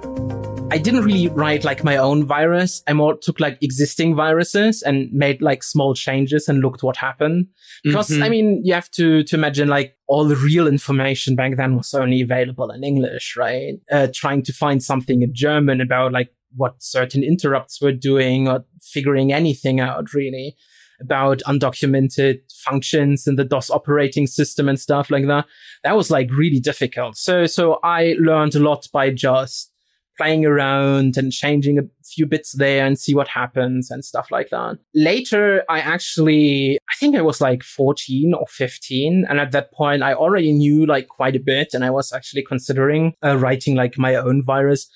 I 0.69 0.79
didn't 0.79 1.05
really 1.05 1.29
write 1.29 1.65
like 1.65 1.85
my 1.85 1.97
own 1.97 2.25
virus. 2.27 2.83
I 2.87 2.93
more 2.93 3.17
took 3.17 3.39
like 3.41 3.57
existing 3.63 4.15
viruses 4.17 4.83
and 4.83 5.11
made 5.13 5.41
like 5.41 5.63
small 5.63 5.95
changes 5.95 6.49
and 6.49 6.61
looked 6.61 6.83
what 6.83 6.97
happened. 6.97 7.47
Because 7.85 8.09
Mhm. 8.11 8.23
I 8.23 8.29
mean, 8.29 8.61
you 8.65 8.75
have 8.75 8.91
to 8.93 9.23
to 9.23 9.37
imagine 9.37 9.69
like 9.69 9.97
all 10.09 10.25
the 10.27 10.37
real 10.37 10.67
information 10.67 11.37
back 11.37 11.57
then 11.57 11.77
was 11.77 11.95
only 11.95 12.21
available 12.21 12.71
in 12.71 12.83
English, 12.85 13.37
right? 13.37 13.75
Uh, 13.91 14.09
trying 14.13 14.43
to 14.43 14.53
find 14.53 14.83
something 14.83 15.23
in 15.23 15.33
German 15.35 15.81
about 15.81 16.13
like 16.13 16.31
what 16.55 16.75
certain 16.83 17.23
interrupts 17.23 17.81
were 17.81 17.93
doing 17.93 18.49
or 18.49 18.65
figuring 18.83 19.33
anything 19.33 19.79
out 19.81 20.13
really 20.15 20.57
about 21.01 21.43
undocumented 21.47 22.41
functions 22.65 23.27
in 23.27 23.37
the 23.37 23.45
DOS 23.45 23.71
operating 23.71 24.27
system 24.27 24.69
and 24.69 24.81
stuff 24.81 25.11
like 25.11 25.27
that. 25.27 25.45
That 25.85 25.97
was 25.97 26.11
like 26.11 26.31
really 26.33 26.59
difficult. 26.61 27.17
So, 27.17 27.47
so 27.47 27.79
I 27.85 28.17
learned 28.19 28.55
a 28.55 28.61
lot 28.61 28.89
by 28.93 29.11
just 29.11 29.71
playing 30.17 30.45
around 30.45 31.17
and 31.17 31.33
changing 31.33 31.79
a 31.79 31.83
few 32.05 32.27
bits 32.27 32.53
there 32.53 32.87
and 32.87 32.99
see 32.99 33.15
what 33.15 33.29
happens 33.29 33.91
and 33.91 34.05
stuff 34.05 34.31
like 34.31 34.51
that. 34.51 34.79
Later, 34.95 35.63
I 35.69 35.81
actually, 35.81 36.79
I 36.91 36.95
think 36.99 37.17
I 37.17 37.23
was 37.23 37.41
like 37.41 37.63
14 37.63 38.35
or 38.35 38.47
15. 38.47 39.27
And 39.29 39.41
at 39.41 39.53
that 39.53 39.73
point, 39.73 40.03
I 40.03 40.15
already 40.15 40.53
knew 40.53 40.87
like 40.87 41.09
quite 41.09 41.37
a 41.37 41.41
bit 41.41 41.75
and 41.75 41.85
I 41.85 41.91
was 41.91 42.13
actually 42.13 42.43
considering 42.43 43.15
uh, 43.25 43.37
writing 43.37 43.75
like 43.75 43.99
my 43.99 44.15
own 44.15 44.43
virus. 44.43 44.89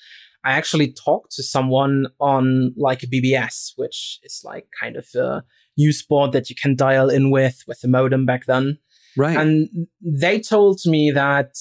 I 0.43 0.53
actually 0.53 0.91
talked 0.91 1.33
to 1.33 1.43
someone 1.43 2.07
on 2.19 2.73
like 2.75 3.03
a 3.03 3.07
BBS, 3.07 3.73
which 3.75 4.19
is 4.23 4.41
like 4.43 4.67
kind 4.79 4.95
of 4.95 5.07
a 5.15 5.43
news 5.77 6.01
board 6.01 6.31
that 6.31 6.49
you 6.49 6.55
can 6.55 6.75
dial 6.75 7.09
in 7.09 7.29
with, 7.29 7.63
with 7.67 7.81
the 7.81 7.87
modem 7.87 8.25
back 8.25 8.45
then. 8.45 8.79
Right. 9.15 9.37
And 9.37 9.87
they 10.01 10.39
told 10.39 10.79
me 10.85 11.11
that 11.11 11.55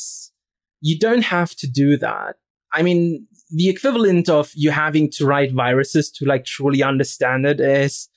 you 0.81 0.99
don't 0.99 1.23
have 1.23 1.55
to 1.57 1.67
do 1.67 1.97
that. 1.99 2.37
I 2.73 2.83
mean, 2.83 3.26
the 3.52 3.69
equivalent 3.69 4.28
of 4.28 4.50
you 4.54 4.71
having 4.71 5.11
to 5.12 5.26
write 5.26 5.52
viruses 5.52 6.11
to 6.12 6.25
like 6.25 6.45
truly 6.45 6.83
understand 6.83 7.47
it 7.47 7.61
is 7.61 8.09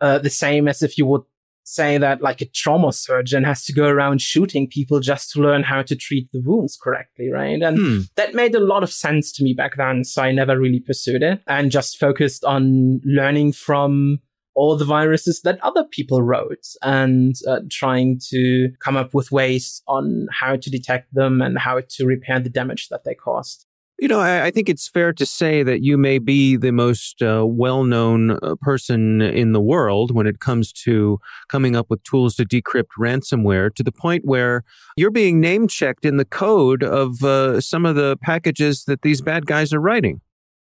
uh, 0.00 0.18
the 0.18 0.30
same 0.30 0.68
as 0.68 0.82
if 0.82 0.98
you 0.98 1.06
would 1.06 1.22
say 1.64 1.96
that 1.96 2.20
like 2.20 2.40
a 2.40 2.46
trauma 2.46 2.92
surgeon 2.92 3.44
has 3.44 3.64
to 3.64 3.72
go 3.72 3.86
around 3.86 4.20
shooting 4.20 4.66
people 4.68 4.98
just 4.98 5.30
to 5.30 5.40
learn 5.40 5.62
how 5.62 5.80
to 5.80 5.94
treat 5.94 6.28
the 6.32 6.42
wounds 6.44 6.76
correctly, 6.82 7.30
right? 7.30 7.62
And 7.62 7.78
Hmm. 7.78 8.00
that 8.16 8.34
made 8.34 8.54
a 8.56 8.60
lot 8.60 8.82
of 8.82 8.92
sense 8.92 9.30
to 9.34 9.44
me 9.44 9.54
back 9.54 9.76
then. 9.76 10.02
So 10.04 10.22
I 10.22 10.32
never 10.32 10.58
really 10.58 10.80
pursued 10.80 11.22
it 11.22 11.40
and 11.46 11.70
just 11.70 11.98
focused 11.98 12.44
on 12.44 13.00
learning 13.04 13.52
from 13.52 14.18
all 14.54 14.76
the 14.76 14.84
viruses 14.84 15.40
that 15.42 15.58
other 15.62 15.84
people 15.84 16.20
wrote 16.20 16.66
and 16.82 17.36
uh, 17.48 17.60
trying 17.70 18.20
to 18.28 18.68
come 18.84 18.96
up 18.96 19.14
with 19.14 19.32
ways 19.32 19.82
on 19.86 20.26
how 20.32 20.56
to 20.56 20.68
detect 20.68 21.14
them 21.14 21.40
and 21.40 21.58
how 21.58 21.80
to 21.88 22.06
repair 22.06 22.38
the 22.40 22.50
damage 22.50 22.88
that 22.88 23.04
they 23.04 23.14
caused. 23.14 23.66
You 24.02 24.08
know, 24.08 24.18
I, 24.18 24.46
I 24.46 24.50
think 24.50 24.68
it's 24.68 24.88
fair 24.88 25.12
to 25.12 25.24
say 25.24 25.62
that 25.62 25.84
you 25.84 25.96
may 25.96 26.18
be 26.18 26.56
the 26.56 26.72
most 26.72 27.22
uh, 27.22 27.44
well 27.46 27.84
known 27.84 28.32
uh, 28.32 28.56
person 28.60 29.20
in 29.20 29.52
the 29.52 29.60
world 29.60 30.12
when 30.12 30.26
it 30.26 30.40
comes 30.40 30.72
to 30.84 31.20
coming 31.48 31.76
up 31.76 31.88
with 31.88 32.02
tools 32.02 32.34
to 32.34 32.44
decrypt 32.44 32.98
ransomware 32.98 33.72
to 33.76 33.84
the 33.84 33.92
point 33.92 34.24
where 34.24 34.64
you're 34.96 35.12
being 35.12 35.40
name 35.40 35.68
checked 35.68 36.04
in 36.04 36.16
the 36.16 36.24
code 36.24 36.82
of 36.82 37.22
uh, 37.22 37.60
some 37.60 37.86
of 37.86 37.94
the 37.94 38.16
packages 38.20 38.86
that 38.86 39.02
these 39.02 39.20
bad 39.20 39.46
guys 39.46 39.72
are 39.72 39.80
writing. 39.80 40.20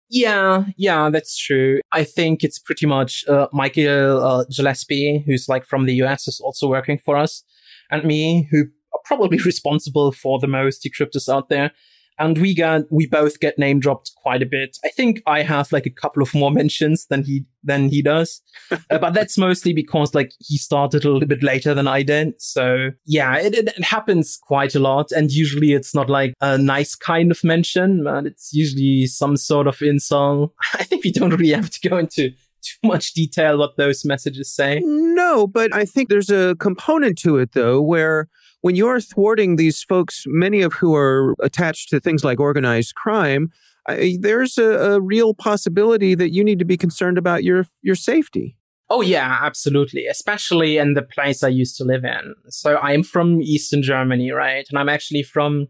Yeah, 0.08 0.66
yeah, 0.76 1.10
that's 1.10 1.36
true. 1.36 1.80
I 1.90 2.04
think 2.04 2.44
it's 2.44 2.60
pretty 2.60 2.86
much 2.86 3.24
uh, 3.26 3.48
Michael 3.52 4.22
uh, 4.24 4.44
Gillespie, 4.56 5.24
who's 5.26 5.48
like 5.48 5.66
from 5.66 5.86
the 5.86 5.94
US, 5.94 6.28
is 6.28 6.38
also 6.38 6.68
working 6.68 7.00
for 7.04 7.16
us, 7.16 7.42
and 7.90 8.04
me, 8.04 8.46
who 8.52 8.66
are 8.94 9.00
probably 9.04 9.38
responsible 9.44 10.12
for 10.12 10.38
the 10.38 10.46
most 10.46 10.86
decryptors 10.86 11.28
out 11.28 11.48
there. 11.48 11.72
And 12.18 12.38
we 12.38 12.54
got, 12.54 12.82
we 12.90 13.06
both 13.06 13.40
get 13.40 13.58
name 13.58 13.80
dropped 13.80 14.12
quite 14.16 14.42
a 14.42 14.46
bit. 14.46 14.78
I 14.84 14.88
think 14.88 15.22
I 15.26 15.42
have 15.42 15.72
like 15.72 15.86
a 15.86 15.90
couple 15.90 16.22
of 16.22 16.34
more 16.34 16.50
mentions 16.60 17.06
than 17.06 17.24
he, 17.24 17.44
than 17.62 17.88
he 17.88 18.02
does. 18.02 18.40
uh, 18.70 18.98
but 18.98 19.14
that's 19.14 19.36
mostly 19.36 19.72
because 19.72 20.14
like 20.14 20.32
he 20.40 20.56
started 20.56 21.04
a 21.04 21.10
little 21.10 21.28
bit 21.28 21.42
later 21.42 21.74
than 21.74 21.88
I 21.88 22.02
did. 22.02 22.40
So 22.40 22.90
yeah, 23.04 23.36
it, 23.36 23.54
it, 23.54 23.68
it 23.68 23.84
happens 23.84 24.38
quite 24.40 24.74
a 24.74 24.80
lot. 24.80 25.12
And 25.12 25.30
usually 25.30 25.72
it's 25.72 25.94
not 25.94 26.08
like 26.08 26.34
a 26.40 26.58
nice 26.58 26.94
kind 26.94 27.30
of 27.30 27.42
mention, 27.44 28.04
but 28.04 28.26
it's 28.26 28.52
usually 28.52 29.06
some 29.06 29.36
sort 29.36 29.66
of 29.66 29.80
insult. 29.82 30.52
I 30.74 30.84
think 30.84 31.04
we 31.04 31.12
don't 31.12 31.30
really 31.30 31.52
have 31.52 31.70
to 31.70 31.88
go 31.88 31.98
into 31.98 32.32
too 32.66 32.88
much 32.88 33.12
detail 33.12 33.58
what 33.58 33.76
those 33.76 34.04
messages 34.04 34.52
say. 34.54 34.80
No, 34.84 35.46
but 35.46 35.74
I 35.74 35.84
think 35.84 36.08
there's 36.08 36.30
a 36.30 36.56
component 36.56 37.18
to 37.18 37.38
it, 37.38 37.52
though, 37.52 37.80
where 37.80 38.28
when 38.66 38.74
you're 38.74 39.00
thwarting 39.00 39.54
these 39.54 39.84
folks, 39.84 40.24
many 40.26 40.60
of 40.60 40.72
who 40.72 40.92
are 40.92 41.36
attached 41.40 41.88
to 41.88 42.00
things 42.00 42.24
like 42.24 42.40
organized 42.40 42.96
crime, 42.96 43.48
I, 43.86 44.18
there's 44.20 44.58
a, 44.58 44.94
a 44.94 45.00
real 45.00 45.34
possibility 45.34 46.16
that 46.16 46.30
you 46.30 46.42
need 46.42 46.58
to 46.58 46.64
be 46.64 46.76
concerned 46.76 47.16
about 47.16 47.44
your 47.44 47.66
your 47.82 47.94
safety. 47.94 48.56
Oh 48.90 49.02
yeah, 49.02 49.38
absolutely. 49.40 50.06
Especially 50.06 50.78
in 50.78 50.94
the 50.94 51.02
place 51.02 51.44
I 51.44 51.48
used 51.48 51.76
to 51.76 51.84
live 51.84 52.04
in. 52.04 52.34
So 52.48 52.78
I'm 52.78 53.04
from 53.04 53.40
Eastern 53.40 53.82
Germany, 53.84 54.32
right? 54.32 54.66
And 54.68 54.80
I'm 54.80 54.88
actually 54.88 55.22
from 55.22 55.68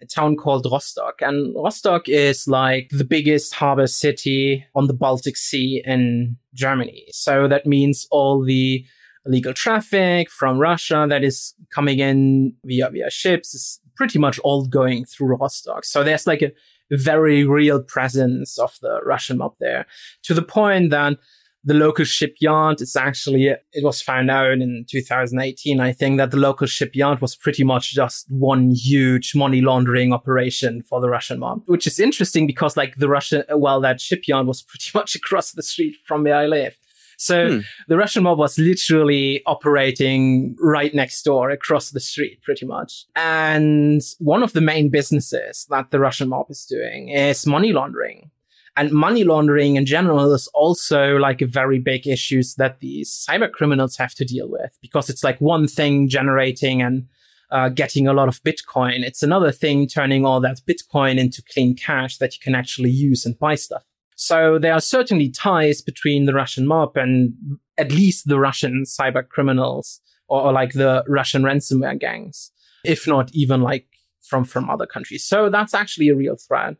a 0.00 0.06
town 0.06 0.36
called 0.36 0.68
Rostock. 0.70 1.16
And 1.22 1.52
Rostock 1.56 2.08
is 2.08 2.46
like 2.46 2.90
the 2.90 3.04
biggest 3.16 3.54
harbor 3.54 3.88
city 3.88 4.64
on 4.76 4.86
the 4.86 4.94
Baltic 4.94 5.36
Sea 5.36 5.82
in 5.84 6.36
Germany. 6.54 7.06
So 7.10 7.48
that 7.48 7.66
means 7.66 8.06
all 8.12 8.44
the 8.44 8.84
illegal 9.26 9.52
traffic 9.52 10.30
from 10.30 10.58
Russia 10.58 11.06
that 11.08 11.24
is 11.24 11.54
coming 11.74 11.98
in 11.98 12.52
via 12.64 12.90
via 12.90 13.10
ships 13.10 13.54
is 13.54 13.80
pretty 13.96 14.18
much 14.18 14.38
all 14.40 14.66
going 14.66 15.04
through 15.04 15.36
Rostock. 15.36 15.84
So 15.84 16.04
there's 16.04 16.26
like 16.26 16.42
a 16.42 16.52
very 16.90 17.44
real 17.44 17.82
presence 17.82 18.58
of 18.58 18.74
the 18.82 19.00
Russian 19.04 19.38
mob 19.38 19.54
there 19.58 19.86
to 20.24 20.34
the 20.34 20.42
point 20.42 20.90
that 20.90 21.18
the 21.66 21.74
local 21.74 22.04
shipyard 22.04 22.80
it's 22.80 22.94
actually 22.94 23.46
it 23.46 23.82
was 23.82 24.00
found 24.00 24.30
out 24.30 24.52
in 24.52 24.86
2018 24.88 25.80
i 25.80 25.92
think 25.92 26.16
that 26.16 26.30
the 26.30 26.36
local 26.36 26.66
shipyard 26.66 27.20
was 27.20 27.34
pretty 27.34 27.64
much 27.64 27.92
just 27.92 28.24
one 28.30 28.70
huge 28.70 29.34
money 29.34 29.60
laundering 29.60 30.12
operation 30.12 30.80
for 30.80 31.00
the 31.00 31.10
russian 31.10 31.40
mob 31.40 31.60
which 31.66 31.86
is 31.86 31.98
interesting 31.98 32.46
because 32.46 32.76
like 32.76 32.94
the 32.96 33.08
russian 33.08 33.42
well 33.56 33.80
that 33.80 34.00
shipyard 34.00 34.46
was 34.46 34.62
pretty 34.62 34.90
much 34.94 35.16
across 35.16 35.52
the 35.52 35.62
street 35.62 35.96
from 36.06 36.22
where 36.22 36.36
i 36.36 36.46
live 36.46 36.78
so 37.16 37.48
Hmm. 37.48 37.60
the 37.88 37.96
Russian 37.96 38.22
mob 38.24 38.38
was 38.38 38.58
literally 38.58 39.42
operating 39.46 40.56
right 40.60 40.94
next 40.94 41.22
door 41.22 41.50
across 41.50 41.90
the 41.90 42.00
street, 42.00 42.42
pretty 42.42 42.66
much. 42.66 43.04
And 43.14 44.00
one 44.18 44.42
of 44.42 44.52
the 44.52 44.60
main 44.60 44.88
businesses 44.90 45.66
that 45.70 45.90
the 45.90 46.00
Russian 46.00 46.28
mob 46.28 46.46
is 46.50 46.64
doing 46.66 47.08
is 47.08 47.46
money 47.46 47.72
laundering. 47.72 48.30
And 48.78 48.92
money 48.92 49.24
laundering 49.24 49.76
in 49.76 49.86
general 49.86 50.34
is 50.34 50.48
also 50.48 51.16
like 51.16 51.40
a 51.40 51.46
very 51.46 51.78
big 51.78 52.06
issue 52.06 52.42
that 52.58 52.80
these 52.80 53.10
cyber 53.10 53.50
criminals 53.50 53.96
have 53.96 54.14
to 54.16 54.24
deal 54.24 54.50
with 54.50 54.76
because 54.82 55.08
it's 55.08 55.24
like 55.24 55.40
one 55.40 55.66
thing 55.66 56.08
generating 56.10 56.82
and 56.82 57.06
uh, 57.50 57.70
getting 57.70 58.06
a 58.06 58.12
lot 58.12 58.28
of 58.28 58.42
Bitcoin. 58.42 59.02
It's 59.02 59.22
another 59.22 59.50
thing 59.52 59.86
turning 59.88 60.26
all 60.26 60.40
that 60.40 60.60
Bitcoin 60.68 61.16
into 61.18 61.42
clean 61.42 61.74
cash 61.74 62.18
that 62.18 62.34
you 62.34 62.40
can 62.42 62.54
actually 62.54 62.90
use 62.90 63.24
and 63.24 63.38
buy 63.38 63.54
stuff. 63.54 63.84
So 64.16 64.58
there 64.58 64.72
are 64.72 64.80
certainly 64.80 65.30
ties 65.30 65.82
between 65.82 66.24
the 66.24 66.34
Russian 66.34 66.66
mob 66.66 66.96
and 66.96 67.34
at 67.78 67.92
least 67.92 68.26
the 68.26 68.40
Russian 68.40 68.84
cyber 68.84 69.26
criminals 69.26 70.00
or, 70.26 70.42
or 70.42 70.52
like 70.52 70.72
the 70.72 71.04
Russian 71.06 71.42
ransomware 71.42 72.00
gangs, 72.00 72.50
if 72.84 73.06
not 73.06 73.30
even 73.32 73.60
like 73.60 73.86
from, 74.22 74.44
from 74.44 74.70
other 74.70 74.86
countries. 74.86 75.26
So 75.26 75.50
that's 75.50 75.74
actually 75.74 76.08
a 76.08 76.16
real 76.16 76.36
threat. 76.36 76.76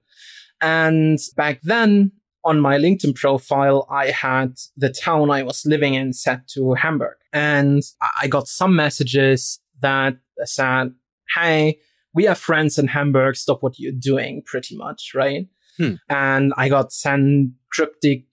And 0.62 1.18
back 1.36 1.60
then 1.62 2.12
on 2.42 2.60
my 2.60 2.78
LinkedIn 2.78 3.14
profile, 3.14 3.86
I 3.90 4.10
had 4.10 4.56
the 4.76 4.88
town 4.88 5.30
I 5.30 5.42
was 5.42 5.66
living 5.66 5.94
in 5.94 6.14
set 6.14 6.48
to 6.54 6.72
Hamburg. 6.72 7.16
And 7.34 7.82
I 8.20 8.28
got 8.28 8.48
some 8.48 8.74
messages 8.74 9.60
that 9.82 10.16
said, 10.44 10.94
Hey, 11.34 11.80
we 12.14 12.24
have 12.24 12.38
friends 12.38 12.78
in 12.78 12.88
Hamburg. 12.88 13.36
Stop 13.36 13.62
what 13.62 13.78
you're 13.78 13.92
doing 13.92 14.42
pretty 14.46 14.74
much. 14.74 15.12
Right. 15.14 15.48
Hmm. 15.78 15.94
And 16.08 16.52
I 16.56 16.68
got 16.68 16.92
sent 16.92 17.52
cryptic 17.70 18.24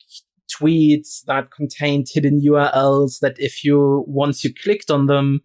tweets 0.52 1.24
that 1.26 1.52
contained 1.52 2.08
hidden 2.12 2.42
URLs 2.42 3.20
that 3.20 3.36
if 3.40 3.64
you, 3.64 4.04
once 4.08 4.44
you 4.44 4.54
clicked 4.54 4.92
on 4.92 5.08
them, 5.08 5.42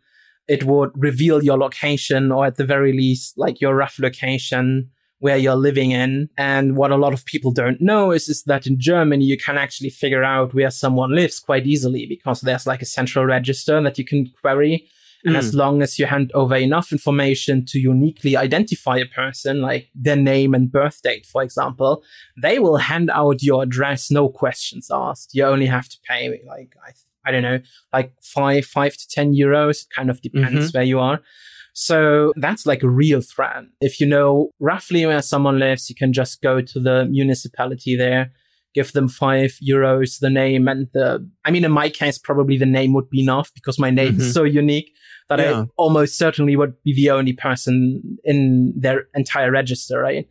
it 0.49 0.65
would 0.65 0.91
reveal 0.95 1.43
your 1.43 1.59
location 1.59 2.33
or 2.33 2.47
at 2.47 2.57
the 2.57 2.65
very 2.65 2.93
least, 2.93 3.37
like 3.37 3.61
your 3.61 3.75
rough 3.75 3.99
location 3.99 4.91
where 5.21 5.37
you're 5.37 5.57
living 5.57 5.91
in. 5.91 6.29
And 6.39 6.77
what 6.77 6.91
a 6.91 6.97
lot 6.97 7.13
of 7.13 7.25
people 7.25 7.51
don't 7.53 7.81
know 7.81 8.13
is, 8.13 8.29
is 8.29 8.45
that 8.45 8.67
in 8.67 8.79
Germany, 8.79 9.25
you 9.25 9.37
can 9.37 9.59
actually 9.59 9.91
figure 9.91 10.25
out 10.25 10.55
where 10.55 10.71
someone 10.71 11.15
lives 11.15 11.41
quite 11.41 11.67
easily 11.67 12.07
because 12.07 12.41
there's 12.41 12.67
like 12.67 12.83
a 12.83 12.87
central 12.87 13.25
register 13.25 13.83
that 13.83 13.99
you 13.99 14.05
can 14.05 14.31
query. 14.41 14.89
And 15.25 15.35
Mm. 15.35 15.39
as 15.39 15.55
long 15.55 15.83
as 15.83 15.99
you 15.99 16.07
hand 16.07 16.31
over 16.33 16.55
enough 16.57 16.93
information 16.93 17.65
to 17.67 17.79
uniquely 17.81 18.37
identify 18.37 18.99
a 18.99 19.07
person, 19.07 19.61
like 19.61 19.89
their 19.95 20.17
name 20.17 20.55
and 20.55 20.71
birth 20.71 21.03
date, 21.03 21.27
for 21.27 21.43
example, 21.43 22.03
they 22.41 22.59
will 22.59 22.77
hand 22.77 23.11
out 23.11 23.43
your 23.43 23.63
address, 23.63 24.11
no 24.11 24.29
questions 24.29 24.89
asked. 24.93 25.31
You 25.35 25.45
only 25.45 25.67
have 25.67 25.89
to 25.89 25.99
pay 26.09 26.29
like, 26.47 26.75
I, 26.87 26.93
I 27.29 27.33
don't 27.33 27.43
know, 27.43 27.61
like 27.93 28.13
five, 28.23 28.65
five 28.65 28.97
to 28.97 29.09
10 29.09 29.35
euros. 29.35 29.83
It 29.83 29.89
kind 29.95 30.09
of 30.09 30.23
depends 30.23 30.73
where 30.73 30.85
you 30.85 31.01
are. 31.01 31.21
So 31.75 32.33
that's 32.37 32.65
like 32.67 32.83
a 32.83 32.89
real 32.89 33.21
threat. 33.21 33.65
If 33.81 34.01
you 34.01 34.07
know 34.07 34.51
roughly 34.61 35.05
where 35.07 35.23
someone 35.23 35.59
lives, 35.59 35.89
you 35.91 35.95
can 35.97 36.13
just 36.13 36.41
go 36.43 36.61
to 36.61 36.81
the 36.81 37.05
municipality 37.07 37.97
there, 37.97 38.33
give 38.79 38.93
them 38.93 39.09
five 39.09 39.59
euros, 39.61 40.21
the 40.21 40.31
name 40.31 40.69
and 40.69 40.87
the, 40.95 41.29
I 41.45 41.51
mean, 41.51 41.65
in 41.65 41.73
my 41.73 41.89
case, 41.91 42.17
probably 42.17 42.57
the 42.57 42.73
name 42.79 42.93
would 42.95 43.11
be 43.11 43.21
enough 43.21 43.51
because 43.55 43.77
my 43.79 43.91
name 43.91 44.13
mm-hmm. 44.13 44.21
is 44.21 44.35
so 44.35 44.45
unique 44.45 44.91
that 45.29 45.41
yeah. 45.41 45.63
I 45.63 45.65
almost 45.77 46.17
certainly 46.17 46.55
would 46.55 46.75
be 46.85 46.95
the 46.95 47.11
only 47.11 47.33
person 47.33 48.19
in 48.23 48.73
their 48.77 49.09
entire 49.15 49.51
register, 49.51 49.99
right? 50.01 50.29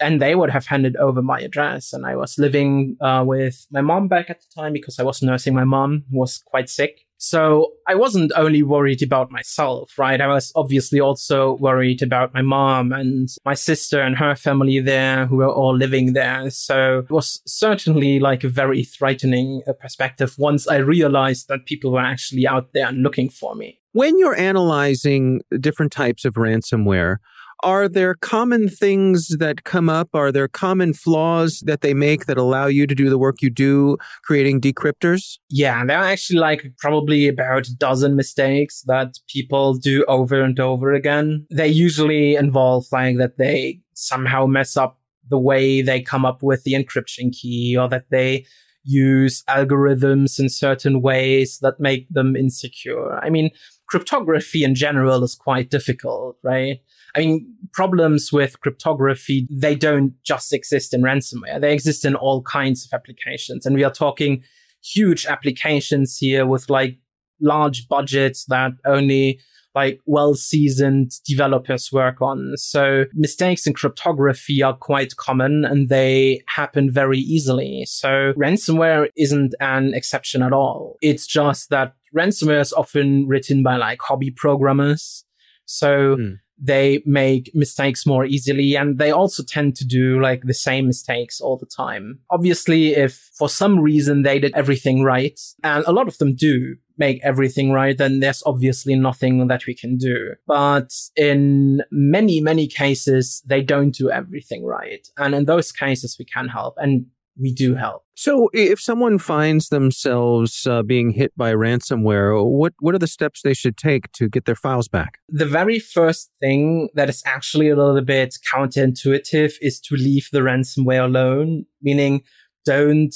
And 0.00 0.20
they 0.20 0.34
would 0.34 0.50
have 0.50 0.66
handed 0.66 0.96
over 0.96 1.22
my 1.22 1.38
address. 1.38 1.92
And 1.92 2.04
I 2.04 2.16
was 2.16 2.36
living 2.36 2.96
uh, 3.00 3.22
with 3.24 3.64
my 3.70 3.80
mom 3.80 4.08
back 4.08 4.28
at 4.28 4.40
the 4.40 4.60
time 4.60 4.72
because 4.72 4.98
I 4.98 5.04
was 5.04 5.22
nursing 5.22 5.54
my 5.54 5.64
mom 5.64 6.04
who 6.10 6.18
was 6.18 6.42
quite 6.44 6.68
sick. 6.68 7.03
So 7.26 7.72
I 7.88 7.94
wasn't 7.94 8.32
only 8.36 8.62
worried 8.62 9.02
about 9.02 9.30
myself, 9.30 9.98
right? 9.98 10.20
I 10.20 10.26
was 10.26 10.52
obviously 10.54 11.00
also 11.00 11.54
worried 11.54 12.02
about 12.02 12.34
my 12.34 12.42
mom 12.42 12.92
and 12.92 13.30
my 13.46 13.54
sister 13.54 13.98
and 14.02 14.18
her 14.18 14.34
family 14.34 14.78
there 14.80 15.24
who 15.24 15.36
were 15.36 15.48
all 15.48 15.74
living 15.74 16.12
there. 16.12 16.50
So 16.50 16.98
it 16.98 17.10
was 17.10 17.40
certainly 17.46 18.20
like 18.20 18.44
a 18.44 18.50
very 18.50 18.84
threatening 18.84 19.62
uh, 19.66 19.72
perspective 19.72 20.34
once 20.36 20.68
I 20.68 20.76
realized 20.76 21.48
that 21.48 21.64
people 21.64 21.92
were 21.92 22.00
actually 22.00 22.46
out 22.46 22.74
there 22.74 22.92
looking 22.92 23.30
for 23.30 23.54
me. 23.54 23.80
When 23.92 24.18
you're 24.18 24.38
analyzing 24.38 25.40
different 25.60 25.92
types 25.92 26.26
of 26.26 26.34
ransomware, 26.34 27.18
are 27.64 27.88
there 27.88 28.14
common 28.14 28.68
things 28.68 29.28
that 29.38 29.64
come 29.64 29.88
up? 29.88 30.10
Are 30.12 30.30
there 30.30 30.46
common 30.46 30.92
flaws 30.92 31.62
that 31.66 31.80
they 31.80 31.94
make 31.94 32.26
that 32.26 32.36
allow 32.36 32.66
you 32.66 32.86
to 32.86 32.94
do 32.94 33.08
the 33.08 33.18
work 33.18 33.40
you 33.40 33.50
do, 33.50 33.96
creating 34.22 34.60
decryptors? 34.60 35.38
Yeah, 35.48 35.84
there 35.84 35.98
are 35.98 36.04
actually 36.04 36.38
like 36.38 36.72
probably 36.78 37.26
about 37.26 37.66
a 37.66 37.74
dozen 37.74 38.16
mistakes 38.16 38.82
that 38.86 39.18
people 39.28 39.74
do 39.74 40.04
over 40.06 40.42
and 40.42 40.60
over 40.60 40.92
again. 40.92 41.46
They 41.50 41.68
usually 41.68 42.36
involve 42.36 42.84
like 42.92 43.16
that 43.16 43.38
they 43.38 43.80
somehow 43.94 44.46
mess 44.46 44.76
up 44.76 45.00
the 45.30 45.38
way 45.38 45.80
they 45.80 46.02
come 46.02 46.26
up 46.26 46.42
with 46.42 46.64
the 46.64 46.74
encryption 46.74 47.32
key 47.32 47.76
or 47.76 47.88
that 47.88 48.10
they 48.10 48.44
use 48.84 49.42
algorithms 49.48 50.38
in 50.38 50.50
certain 50.50 51.00
ways 51.00 51.58
that 51.62 51.80
make 51.80 52.06
them 52.10 52.36
insecure. 52.36 53.18
I 53.24 53.30
mean, 53.30 53.50
cryptography 53.88 54.62
in 54.62 54.74
general 54.74 55.24
is 55.24 55.34
quite 55.34 55.70
difficult, 55.70 56.36
right? 56.42 56.80
I 57.14 57.20
mean, 57.20 57.54
problems 57.72 58.32
with 58.32 58.60
cryptography, 58.60 59.46
they 59.50 59.74
don't 59.74 60.14
just 60.24 60.52
exist 60.52 60.92
in 60.92 61.02
ransomware. 61.02 61.60
They 61.60 61.72
exist 61.72 62.04
in 62.04 62.14
all 62.14 62.42
kinds 62.42 62.84
of 62.84 62.92
applications. 62.92 63.66
And 63.66 63.74
we 63.74 63.84
are 63.84 63.92
talking 63.92 64.42
huge 64.82 65.26
applications 65.26 66.16
here 66.18 66.46
with 66.46 66.68
like 66.68 66.98
large 67.40 67.88
budgets 67.88 68.44
that 68.46 68.72
only 68.84 69.40
like 69.74 70.00
well 70.06 70.34
seasoned 70.34 71.12
developers 71.26 71.90
work 71.92 72.22
on. 72.22 72.52
So 72.56 73.04
mistakes 73.12 73.66
in 73.66 73.74
cryptography 73.74 74.62
are 74.62 74.76
quite 74.76 75.16
common 75.16 75.64
and 75.64 75.88
they 75.88 76.42
happen 76.48 76.90
very 76.92 77.18
easily. 77.18 77.84
So 77.86 78.32
ransomware 78.36 79.08
isn't 79.16 79.54
an 79.60 79.92
exception 79.94 80.42
at 80.42 80.52
all. 80.52 80.96
It's 81.00 81.26
just 81.26 81.70
that 81.70 81.94
ransomware 82.16 82.60
is 82.60 82.72
often 82.72 83.26
written 83.26 83.62
by 83.62 83.76
like 83.76 84.00
hobby 84.00 84.30
programmers. 84.30 85.24
So 85.66 86.16
mm 86.16 86.38
they 86.58 87.02
make 87.04 87.50
mistakes 87.54 88.06
more 88.06 88.24
easily 88.24 88.76
and 88.76 88.98
they 88.98 89.10
also 89.10 89.42
tend 89.42 89.76
to 89.76 89.84
do 89.84 90.20
like 90.20 90.42
the 90.44 90.54
same 90.54 90.86
mistakes 90.86 91.40
all 91.40 91.56
the 91.56 91.66
time. 91.66 92.20
Obviously, 92.30 92.94
if 92.94 93.30
for 93.36 93.48
some 93.48 93.80
reason 93.80 94.22
they 94.22 94.38
did 94.38 94.54
everything 94.54 95.02
right, 95.02 95.38
and 95.62 95.84
a 95.86 95.92
lot 95.92 96.08
of 96.08 96.18
them 96.18 96.34
do 96.34 96.76
make 96.96 97.20
everything 97.24 97.72
right, 97.72 97.98
then 97.98 98.20
there's 98.20 98.42
obviously 98.46 98.94
nothing 98.94 99.46
that 99.48 99.66
we 99.66 99.74
can 99.74 99.96
do. 99.96 100.34
But 100.46 100.92
in 101.16 101.82
many, 101.90 102.40
many 102.40 102.66
cases, 102.68 103.42
they 103.46 103.62
don't 103.62 103.90
do 103.90 104.10
everything 104.10 104.64
right. 104.64 105.06
And 105.18 105.34
in 105.34 105.46
those 105.46 105.72
cases, 105.72 106.16
we 106.18 106.24
can 106.24 106.48
help. 106.48 106.74
And 106.76 107.06
we 107.38 107.52
do 107.52 107.74
help. 107.74 108.02
So, 108.16 108.48
if 108.52 108.80
someone 108.80 109.18
finds 109.18 109.68
themselves 109.68 110.66
uh, 110.66 110.82
being 110.82 111.10
hit 111.10 111.32
by 111.36 111.52
ransomware, 111.52 112.44
what 112.44 112.74
what 112.78 112.94
are 112.94 112.98
the 112.98 113.06
steps 113.06 113.42
they 113.42 113.54
should 113.54 113.76
take 113.76 114.10
to 114.12 114.28
get 114.28 114.44
their 114.44 114.54
files 114.54 114.88
back? 114.88 115.18
The 115.28 115.46
very 115.46 115.78
first 115.78 116.30
thing 116.40 116.88
that 116.94 117.08
is 117.08 117.22
actually 117.26 117.68
a 117.70 117.76
little 117.76 118.00
bit 118.02 118.36
counterintuitive 118.52 119.54
is 119.60 119.80
to 119.80 119.96
leave 119.96 120.28
the 120.32 120.40
ransomware 120.40 121.04
alone, 121.04 121.66
meaning 121.82 122.22
don't 122.64 123.14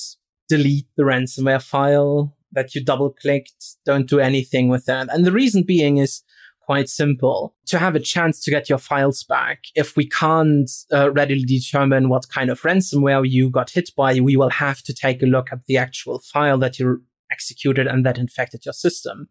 delete 0.49 0.89
the 0.97 1.05
ransomware 1.05 1.63
file 1.63 2.37
that 2.53 2.75
you 2.75 2.83
double 2.83 3.11
clicked. 3.11 3.77
Don't 3.85 4.09
do 4.09 4.19
anything 4.19 4.69
with 4.69 4.87
that. 4.87 5.09
And 5.13 5.25
the 5.25 5.33
reason 5.33 5.63
being 5.63 5.99
is 5.99 6.23
quite 6.69 6.91
simple. 6.91 7.55
To 7.69 7.79
have 7.79 7.97
a 7.97 8.01
chance 8.15 8.43
to 8.43 8.51
get 8.51 8.69
your 8.69 8.77
files 8.77 9.25
back, 9.25 9.65
if 9.75 9.97
we 9.97 10.07
can't 10.07 10.71
uh, 10.93 11.11
readily 11.13 11.45
determine 11.45 12.11
what 12.11 12.29
kind 12.29 12.51
of 12.51 12.61
ransomware 12.61 13.27
you 13.27 13.49
got 13.49 13.71
hit 13.71 13.89
by, 13.97 14.21
we 14.21 14.37
will 14.37 14.51
have 14.51 14.83
to 14.83 14.93
take 14.93 15.23
a 15.23 15.27
look 15.35 15.49
at 15.51 15.65
the 15.65 15.79
actual 15.79 16.19
file 16.19 16.59
that 16.59 16.79
you 16.79 17.03
executed 17.33 17.87
and 17.87 18.05
that 18.05 18.19
infected 18.19 18.67
your 18.67 18.75
system. 18.75 19.31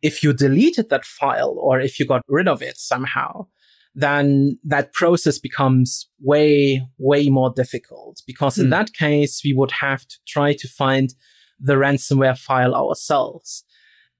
If 0.00 0.22
you 0.22 0.32
deleted 0.32 0.90
that 0.90 1.04
file 1.04 1.56
or 1.58 1.80
if 1.80 1.98
you 1.98 2.06
got 2.06 2.22
rid 2.28 2.46
of 2.46 2.62
it 2.62 2.78
somehow, 2.78 3.48
then 3.92 4.56
that 4.62 4.92
process 4.92 5.40
becomes 5.40 6.08
way, 6.20 6.86
way 6.98 7.28
more 7.30 7.52
difficult 7.52 8.22
because 8.28 8.58
in 8.58 8.66
hmm. 8.66 8.76
that 8.76 8.92
case, 8.92 9.42
we 9.44 9.52
would 9.52 9.72
have 9.72 10.06
to 10.06 10.16
try 10.24 10.52
to 10.52 10.68
find 10.68 11.14
the 11.58 11.74
ransomware 11.74 12.38
file 12.38 12.76
ourselves. 12.76 13.64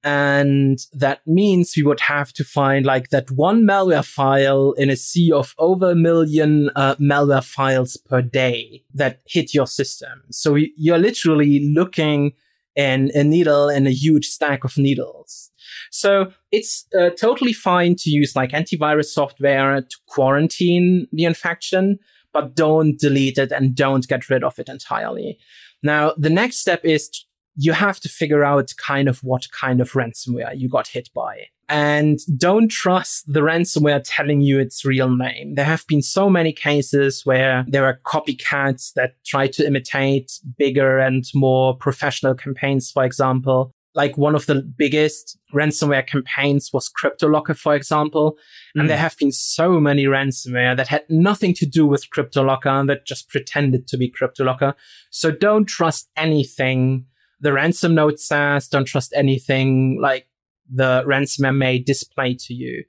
And 0.02 0.78
that 0.94 1.20
means 1.26 1.74
we 1.76 1.82
would 1.82 2.00
have 2.00 2.32
to 2.34 2.44
find 2.44 2.86
like 2.86 3.10
that 3.10 3.30
one 3.30 3.64
malware 3.64 4.04
file 4.04 4.72
in 4.72 4.88
a 4.88 4.96
sea 4.96 5.30
of 5.30 5.54
over 5.58 5.90
a 5.90 5.94
million 5.94 6.70
uh, 6.74 6.94
malware 6.96 7.44
files 7.44 7.98
per 7.98 8.22
day 8.22 8.82
that 8.94 9.20
hit 9.26 9.52
your 9.52 9.66
system. 9.66 10.22
So 10.30 10.56
you're 10.76 10.98
literally 10.98 11.70
looking 11.74 12.32
in 12.76 13.10
a 13.14 13.24
needle 13.24 13.68
in 13.68 13.86
a 13.86 13.90
huge 13.90 14.26
stack 14.26 14.64
of 14.64 14.78
needles. 14.78 15.50
So 15.90 16.32
it's 16.50 16.86
uh, 16.98 17.10
totally 17.10 17.52
fine 17.52 17.94
to 17.96 18.10
use 18.10 18.34
like 18.34 18.52
antivirus 18.52 19.06
software 19.06 19.82
to 19.82 19.96
quarantine 20.06 21.06
the 21.12 21.24
infection, 21.24 21.98
but 22.32 22.54
don't 22.54 22.98
delete 22.98 23.38
it 23.38 23.52
and 23.52 23.74
don't 23.74 24.06
get 24.08 24.30
rid 24.30 24.44
of 24.44 24.58
it 24.58 24.68
entirely. 24.68 25.38
Now, 25.82 26.14
the 26.16 26.30
next 26.30 26.58
step 26.58 26.84
is 26.84 27.10
you 27.56 27.72
have 27.72 28.00
to 28.00 28.08
figure 28.08 28.44
out 28.44 28.72
kind 28.78 29.08
of 29.08 29.18
what 29.18 29.50
kind 29.50 29.80
of 29.80 29.92
ransomware 29.92 30.58
you 30.58 30.68
got 30.68 30.88
hit 30.88 31.08
by. 31.14 31.46
And 31.70 32.18
don't 32.36 32.68
trust 32.68 33.32
the 33.32 33.40
ransomware 33.40 34.02
telling 34.04 34.40
you 34.40 34.58
its 34.58 34.84
real 34.84 35.08
name. 35.08 35.54
There 35.54 35.64
have 35.64 35.86
been 35.86 36.02
so 36.02 36.28
many 36.28 36.52
cases 36.52 37.24
where 37.24 37.64
there 37.68 37.84
are 37.84 38.00
copycats 38.04 38.92
that 38.94 39.14
try 39.24 39.46
to 39.48 39.64
imitate 39.64 40.32
bigger 40.58 40.98
and 40.98 41.24
more 41.32 41.76
professional 41.76 42.34
campaigns, 42.34 42.90
for 42.90 43.04
example. 43.04 43.72
Like 43.94 44.18
one 44.18 44.34
of 44.34 44.46
the 44.46 44.62
biggest 44.62 45.38
ransomware 45.54 46.06
campaigns 46.06 46.72
was 46.72 46.90
CryptoLocker, 46.90 47.56
for 47.56 47.76
example. 47.76 48.36
And 48.74 48.84
mm. 48.84 48.88
there 48.88 48.96
have 48.98 49.16
been 49.16 49.32
so 49.32 49.78
many 49.78 50.06
ransomware 50.06 50.76
that 50.76 50.88
had 50.88 51.04
nothing 51.08 51.54
to 51.54 51.66
do 51.66 51.86
with 51.86 52.10
CryptoLocker 52.10 52.86
that 52.88 53.06
just 53.06 53.28
pretended 53.28 53.86
to 53.88 53.96
be 53.96 54.10
CryptoLocker. 54.10 54.74
So 55.10 55.30
don't 55.30 55.66
trust 55.66 56.08
anything 56.16 57.06
the 57.40 57.52
ransom 57.52 57.94
note 57.94 58.20
says 58.20 58.68
don't 58.68 58.84
trust 58.86 59.12
anything 59.16 59.98
like 60.00 60.28
the 60.68 61.02
ransomware 61.06 61.56
may 61.56 61.78
display 61.78 62.34
to 62.34 62.54
you. 62.54 62.84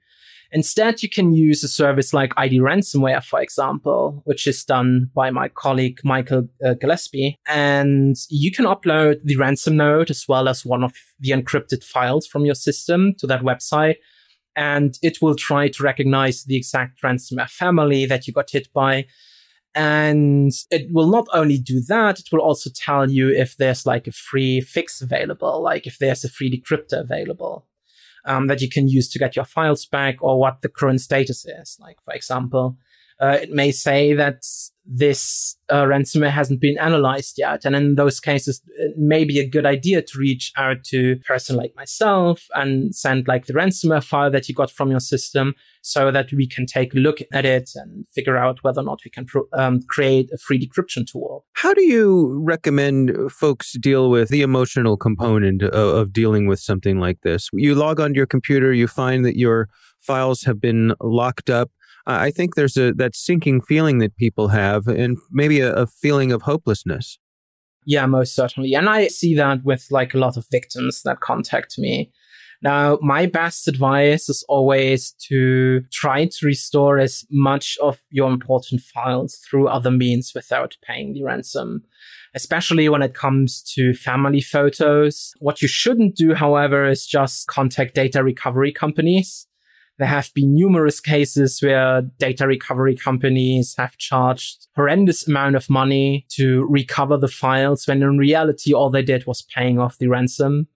Instead, 0.54 1.02
you 1.02 1.10
can 1.10 1.34
use 1.34 1.64
a 1.64 1.68
service 1.68 2.14
like 2.14 2.34
ID 2.36 2.60
Ransomware, 2.60 3.24
for 3.24 3.42
example, 3.42 4.22
which 4.26 4.46
is 4.48 4.66
done 4.66 5.10
by 5.16 5.32
my 5.32 5.48
colleague 5.48 6.02
Michael 6.04 6.50
uh, 6.66 6.74
Gillespie. 6.74 7.38
And 7.48 8.18
you 8.30 8.52
can 8.52 8.66
upload 8.66 9.22
the 9.24 9.38
ransom 9.38 9.78
note 9.78 10.10
as 10.10 10.26
well 10.28 10.50
as 10.50 10.66
one 10.66 10.84
of 10.84 10.94
the 11.20 11.32
encrypted 11.32 11.84
files 11.84 12.28
from 12.28 12.46
your 12.46 12.56
system 12.56 13.14
to 13.20 13.28
that 13.28 13.44
website. 13.44 13.96
And 14.58 14.98
it 15.02 15.22
will 15.22 15.36
try 15.36 15.70
to 15.70 15.84
recognize 15.84 16.44
the 16.44 16.58
exact 16.58 17.02
ransomware 17.02 17.50
family 17.50 18.06
that 18.08 18.28
you 18.28 18.34
got 18.34 18.52
hit 18.52 18.68
by 18.74 19.06
and 19.74 20.52
it 20.70 20.92
will 20.92 21.08
not 21.08 21.28
only 21.34 21.58
do 21.58 21.82
that, 21.88 22.20
it 22.20 22.28
will 22.32 22.42
also 22.42 22.70
tell 22.74 23.10
you 23.10 23.30
if 23.30 23.58
there's 23.58 23.86
like 23.86 24.08
a 24.08 24.12
free 24.12 24.62
fix 24.62 25.02
available, 25.02 25.62
like 25.62 25.88
if 25.88 25.98
there's 25.98 26.24
a 26.24 26.30
free 26.30 26.52
decryptor 26.52 27.00
available 27.00 27.66
um, 28.26 28.48
that 28.48 28.62
you 28.62 28.70
can 28.70 28.88
use 28.88 29.10
to 29.10 29.20
get 29.20 29.36
your 29.36 29.46
files 29.46 29.86
back 29.86 30.18
or 30.22 30.40
what 30.40 30.62
the 30.62 30.70
current 30.70 31.02
status 31.02 31.46
is. 31.46 31.78
Like, 31.80 32.02
for 32.04 32.14
example, 32.14 32.78
uh, 33.22 33.38
it 33.42 33.52
may 33.52 33.72
say 33.72 34.14
that 34.14 34.44
this 34.84 35.56
uh, 35.70 35.84
ransomware 35.84 36.32
hasn't 36.32 36.60
been 36.60 36.78
analyzed 36.80 37.36
yet. 37.38 37.66
And 37.66 37.76
in 37.76 37.96
those 37.96 38.20
cases, 38.20 38.62
it 38.78 38.98
may 38.98 39.24
be 39.24 39.40
a 39.40 39.48
good 39.48 39.66
idea 39.66 40.02
to 40.02 40.18
reach 40.18 40.52
out 40.58 40.84
to 40.86 41.14
a 41.14 41.26
person 41.28 41.56
like 41.56 41.74
myself 41.76 42.48
and 42.56 42.94
send 42.96 43.28
like 43.28 43.46
the 43.46 43.54
ransomware 43.54 44.04
file 44.04 44.32
that 44.32 44.50
you 44.50 44.56
got 44.56 44.72
from 44.72 44.90
your 44.90 45.00
system 45.00 45.54
so 45.84 46.12
that 46.12 46.34
we 46.34 46.48
can 46.48 46.66
take 46.66 46.96
a 46.96 46.98
look 46.98 47.20
at 47.32 47.46
it 47.46 47.70
and 47.76 48.08
figure 48.08 48.38
out 48.38 48.64
whether 48.64 48.82
or 48.82 48.86
not 48.86 49.02
we 49.06 49.12
can 49.12 49.28
um, 49.54 49.82
create 49.88 50.30
a 50.34 50.38
free 50.38 50.60
decryption 50.60 51.06
tool. 51.10 51.46
How 51.54 51.74
do 51.74 51.84
you 51.84 52.40
recommend 52.44 53.32
folks 53.32 53.74
deal 53.80 54.10
with 54.10 54.30
the 54.30 54.42
emotional 54.42 54.98
component 54.98 55.62
of, 55.62 55.74
of 55.74 56.14
dealing 56.14 56.48
with 56.48 56.60
something 56.60 57.00
like 57.00 57.22
this? 57.22 57.50
You 57.54 57.76
log 57.76 58.00
onto 58.00 58.18
your 58.18 58.28
computer, 58.28 58.74
you 58.74 58.88
find 58.88 59.24
that 59.26 59.38
your 59.38 59.70
files 60.02 60.42
have 60.44 60.60
been 60.60 60.94
locked 61.00 61.50
up. 61.50 61.70
I 62.08 62.32
think 62.32 62.56
there's 62.56 62.78
a 62.78 62.94
that 62.94 63.16
sinking 63.16 63.62
feeling 63.62 64.00
that 64.00 64.16
people 64.16 64.50
have, 64.50 64.88
and 64.88 65.18
maybe 65.32 65.60
a, 65.62 65.74
a 65.74 65.88
feeling 65.88 66.32
of 66.32 66.44
hopelessness. 66.44 67.20
Yeah, 67.86 68.06
most 68.06 68.36
certainly. 68.36 68.74
And 68.74 68.90
I 68.90 69.08
see 69.08 69.36
that 69.36 69.64
with 69.64 69.88
like 69.90 70.14
a 70.14 70.20
lot 70.20 70.38
of 70.38 70.46
victims 70.52 71.02
that 71.04 71.20
contact 71.20 71.78
me. 71.78 72.12
Now, 72.64 73.00
my 73.02 73.26
best 73.26 73.68
advice 73.68 74.30
is 74.30 74.46
always 74.48 75.16
to 75.30 75.82
try 75.92 76.26
to 76.26 76.46
restore 76.46 77.00
as 77.00 77.26
much 77.32 77.76
of 77.82 78.00
your 78.12 78.32
important 78.32 78.82
files 78.82 79.40
through 79.50 79.68
other 79.68 79.90
means 79.90 80.34
without 80.36 80.78
paying 80.84 81.14
the 81.14 81.24
ransom, 81.24 81.84
especially 82.36 82.88
when 82.88 83.02
it 83.02 83.16
comes 83.16 83.64
to 83.74 83.96
family 83.96 84.42
photos. 84.42 85.34
What 85.40 85.64
you 85.64 85.68
shouldn't 85.68 86.16
do, 86.16 86.36
however, 86.36 86.88
is 86.88 87.08
just 87.08 87.48
contact 87.48 87.96
data 87.96 88.24
recovery 88.24 88.72
companies. 88.72 89.48
There 90.02 90.10
have 90.10 90.34
been 90.34 90.56
numerous 90.56 91.00
cases 91.00 91.62
where 91.62 92.02
data 92.02 92.48
recovery 92.48 92.96
companies 92.96 93.76
have 93.78 93.98
charged 93.98 94.66
horrendous 94.76 95.28
amount 95.28 95.56
of 95.56 95.70
money 95.70 96.26
to 96.30 96.66
recover 96.68 97.18
the 97.18 97.28
files 97.28 97.86
when 97.86 98.02
in 98.02 98.18
reality 98.18 98.74
all 98.74 98.90
they 98.90 99.04
did 99.04 99.28
was 99.28 99.44
paying 99.44 99.78
off 99.78 100.00
the 100.00 100.08
ransom 100.08 100.68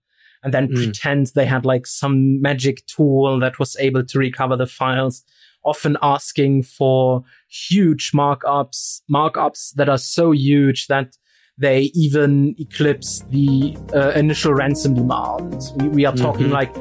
and 0.43 0.53
then 0.53 0.67
mm. 0.67 0.75
pretend 0.75 1.31
they 1.33 1.47
had 1.47 1.65
like 1.65 1.87
some 1.87 2.39
magic 2.39 2.85
tool 2.85 3.39
that 3.39 3.57
was 3.57 3.75
able 3.77 4.05
to 4.05 4.19
recover 4.19 4.55
the 4.55 4.67
files, 4.67 5.23
often 5.63 5.97
asking 6.03 6.61
for 6.61 7.23
huge 7.49 8.11
markups, 8.11 9.01
markups 9.11 9.73
that 9.73 9.89
are 9.89 9.97
so 9.97 10.33
huge 10.33 10.85
that 10.85 11.17
they 11.57 11.89
even 11.95 12.53
eclipse 12.59 13.23
the 13.31 13.75
uh, 13.95 14.11
initial 14.11 14.53
ransom 14.53 14.93
demand. 14.93 15.63
We, 15.77 15.87
we 15.87 16.05
are 16.05 16.13
mm-hmm. 16.13 16.23
talking 16.23 16.51
like 16.51 16.75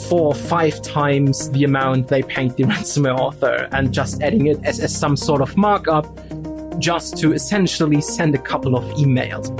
four 0.00 0.28
or 0.28 0.34
five 0.34 0.80
times 0.82 1.50
the 1.50 1.64
amount 1.64 2.08
they 2.08 2.22
paid 2.22 2.52
the 2.56 2.62
ransomware 2.64 3.18
author 3.18 3.68
and 3.72 3.92
just 3.92 4.22
adding 4.22 4.46
it 4.46 4.62
as, 4.64 4.80
as 4.80 4.96
some 4.96 5.16
sort 5.16 5.40
of 5.40 5.56
markup 5.56 6.06
just 6.78 7.16
to 7.18 7.32
essentially 7.32 8.00
send 8.00 8.34
a 8.34 8.38
couple 8.38 8.76
of 8.76 8.84
emails. 8.94 9.50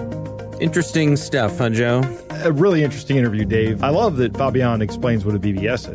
Interesting 0.61 1.17
stuff, 1.17 1.59
huh, 1.59 1.71
Joe? 1.71 2.03
A 2.45 2.53
really 2.53 2.85
interesting 2.85 3.17
interview, 3.17 3.45
Dave. 3.45 3.83
I 3.83 3.89
love 3.89 4.17
that 4.19 4.37
Fabian 4.37 4.81
explains 4.81 5.25
what 5.25 5.35
a 5.35 5.39
BBS 5.39 5.89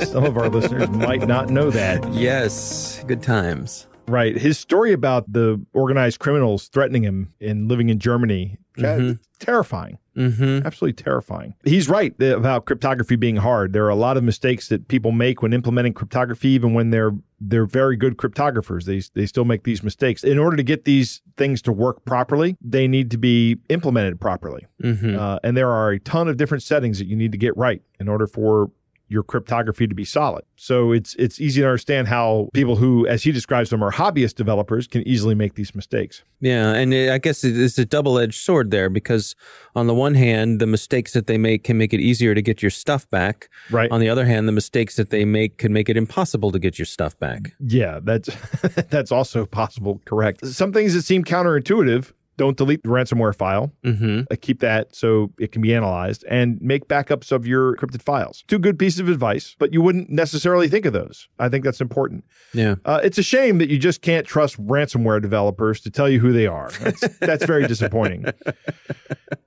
is. 0.00 0.08
Some 0.10 0.24
of 0.24 0.36
our 0.36 0.48
listeners 0.48 0.90
might 0.90 1.26
not 1.26 1.48
know 1.48 1.70
that. 1.70 2.12
Yes, 2.12 3.02
good 3.06 3.22
times. 3.22 3.86
Right. 4.06 4.36
His 4.36 4.58
story 4.58 4.92
about 4.92 5.32
the 5.32 5.64
organized 5.72 6.18
criminals 6.18 6.68
threatening 6.68 7.02
him 7.04 7.32
and 7.40 7.68
living 7.68 7.88
in 7.88 7.98
Germany, 7.98 8.58
mm-hmm. 8.76 9.12
terrifying. 9.38 9.98
Mm-hmm. 10.20 10.66
Absolutely 10.66 11.02
terrifying. 11.02 11.54
He's 11.64 11.88
right 11.88 12.14
about 12.20 12.66
cryptography 12.66 13.16
being 13.16 13.36
hard. 13.36 13.72
There 13.72 13.86
are 13.86 13.90
a 13.90 13.96
lot 13.96 14.16
of 14.16 14.24
mistakes 14.24 14.68
that 14.68 14.88
people 14.88 15.12
make 15.12 15.40
when 15.40 15.52
implementing 15.54 15.94
cryptography, 15.94 16.48
even 16.50 16.74
when 16.74 16.90
they're 16.90 17.12
they're 17.40 17.64
very 17.64 17.96
good 17.96 18.18
cryptographers. 18.18 18.84
They 18.84 19.00
they 19.18 19.26
still 19.26 19.46
make 19.46 19.62
these 19.62 19.82
mistakes. 19.82 20.22
In 20.22 20.38
order 20.38 20.56
to 20.56 20.62
get 20.62 20.84
these 20.84 21.22
things 21.36 21.62
to 21.62 21.72
work 21.72 22.04
properly, 22.04 22.58
they 22.60 22.86
need 22.86 23.10
to 23.12 23.18
be 23.18 23.56
implemented 23.70 24.20
properly. 24.20 24.66
Mm-hmm. 24.82 25.18
Uh, 25.18 25.38
and 25.42 25.56
there 25.56 25.70
are 25.70 25.92
a 25.92 26.00
ton 26.00 26.28
of 26.28 26.36
different 26.36 26.62
settings 26.62 26.98
that 26.98 27.06
you 27.06 27.16
need 27.16 27.32
to 27.32 27.38
get 27.38 27.56
right 27.56 27.82
in 27.98 28.08
order 28.08 28.26
for 28.26 28.70
your 29.10 29.24
cryptography 29.24 29.88
to 29.88 29.94
be 29.94 30.04
solid. 30.04 30.44
So 30.56 30.92
it's 30.92 31.14
it's 31.16 31.40
easy 31.40 31.60
to 31.60 31.66
understand 31.66 32.06
how 32.06 32.48
people 32.54 32.76
who, 32.76 33.06
as 33.08 33.24
he 33.24 33.32
describes 33.32 33.68
them, 33.70 33.82
are 33.82 33.90
hobbyist 33.90 34.36
developers 34.36 34.86
can 34.86 35.06
easily 35.06 35.34
make 35.34 35.54
these 35.54 35.74
mistakes. 35.74 36.22
Yeah, 36.40 36.72
and 36.72 36.94
I 36.94 37.18
guess 37.18 37.42
it's 37.44 37.76
a 37.76 37.84
double 37.84 38.18
edged 38.18 38.40
sword 38.40 38.70
there 38.70 38.88
because 38.88 39.34
on 39.74 39.88
the 39.88 39.94
one 39.94 40.14
hand, 40.14 40.60
the 40.60 40.66
mistakes 40.66 41.12
that 41.12 41.26
they 41.26 41.36
make 41.36 41.64
can 41.64 41.76
make 41.76 41.92
it 41.92 42.00
easier 42.00 42.34
to 42.34 42.40
get 42.40 42.62
your 42.62 42.70
stuff 42.70 43.10
back. 43.10 43.48
Right. 43.70 43.90
On 43.90 44.00
the 44.00 44.08
other 44.08 44.24
hand, 44.24 44.46
the 44.46 44.52
mistakes 44.52 44.96
that 44.96 45.10
they 45.10 45.24
make 45.24 45.58
can 45.58 45.72
make 45.72 45.88
it 45.88 45.96
impossible 45.96 46.52
to 46.52 46.58
get 46.58 46.78
your 46.78 46.86
stuff 46.86 47.18
back. 47.18 47.52
Yeah, 47.58 47.98
that's 48.02 48.30
that's 48.90 49.10
also 49.10 49.44
possible. 49.44 50.00
Correct. 50.04 50.46
Some 50.46 50.72
things 50.72 50.94
that 50.94 51.02
seem 51.02 51.24
counterintuitive 51.24 52.12
don't 52.40 52.56
delete 52.56 52.82
the 52.82 52.88
ransomware 52.88 53.36
file. 53.36 53.70
Mm-hmm. 53.84 54.22
Uh, 54.30 54.36
keep 54.40 54.60
that 54.60 54.96
so 54.96 55.30
it 55.38 55.52
can 55.52 55.60
be 55.60 55.74
analyzed 55.74 56.24
and 56.26 56.58
make 56.62 56.88
backups 56.88 57.32
of 57.32 57.46
your 57.46 57.76
encrypted 57.76 58.00
files. 58.00 58.44
Two 58.48 58.58
good 58.58 58.78
pieces 58.78 58.98
of 58.98 59.10
advice, 59.10 59.54
but 59.58 59.74
you 59.74 59.82
wouldn't 59.82 60.08
necessarily 60.08 60.66
think 60.66 60.86
of 60.86 60.94
those. 60.94 61.28
I 61.38 61.50
think 61.50 61.64
that's 61.64 61.82
important. 61.82 62.24
Yeah. 62.54 62.76
Uh, 62.86 62.98
it's 63.04 63.18
a 63.18 63.22
shame 63.22 63.58
that 63.58 63.68
you 63.68 63.76
just 63.76 64.00
can't 64.00 64.26
trust 64.26 64.56
ransomware 64.58 65.20
developers 65.20 65.82
to 65.82 65.90
tell 65.90 66.08
you 66.08 66.18
who 66.18 66.32
they 66.32 66.46
are. 66.46 66.70
That's, 66.80 67.18
that's 67.18 67.44
very 67.44 67.66
disappointing. 67.66 68.24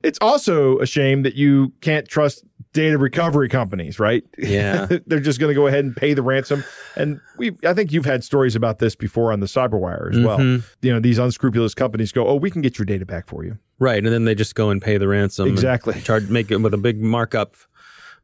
It's 0.04 0.20
also 0.20 0.80
a 0.80 0.86
shame 0.86 1.24
that 1.24 1.36
you 1.36 1.72
can't 1.80 2.08
trust 2.08 2.44
data 2.74 2.98
recovery 2.98 3.48
companies, 3.48 4.00
right? 4.00 4.24
Yeah. 4.38 4.88
They're 5.08 5.20
just 5.20 5.40
going 5.40 5.50
to 5.50 5.56
go 5.56 5.68
ahead 5.68 5.86
and 5.86 5.96
pay 5.96 6.14
the 6.14 6.22
ransom. 6.22 6.64
And 6.96 7.22
we 7.38 7.56
I 7.66 7.74
think 7.74 7.92
you've 7.92 8.06
had 8.06 8.24
stories 8.24 8.56
about 8.56 8.80
this 8.80 8.96
before 8.96 9.32
on 9.32 9.40
the 9.40 9.46
Cyberwire 9.46 10.10
as 10.10 10.18
mm-hmm. 10.18 10.26
well. 10.26 10.62
You 10.82 10.94
know, 10.94 11.00
these 11.00 11.20
unscrupulous 11.20 11.74
companies 11.74 12.12
go, 12.12 12.28
"Oh, 12.28 12.36
we 12.36 12.52
can 12.52 12.62
get 12.62 12.78
your 12.78 12.86
data 12.86 13.06
back 13.06 13.28
for 13.28 13.46
you." 13.46 13.58
Right, 13.80 14.04
and 14.04 14.14
then 14.14 14.26
they 14.26 14.36
just 14.36 14.56
go 14.56 14.70
and 14.70 14.82
pay 14.82 14.98
the 14.98 15.08
ransom. 15.08 15.48
Exactly. 15.48 16.00
Charge 16.04 16.30
make 16.30 16.52
it 16.52 16.58
with 16.58 16.74
a 16.74 16.78
big 16.78 17.02
markup 17.02 17.56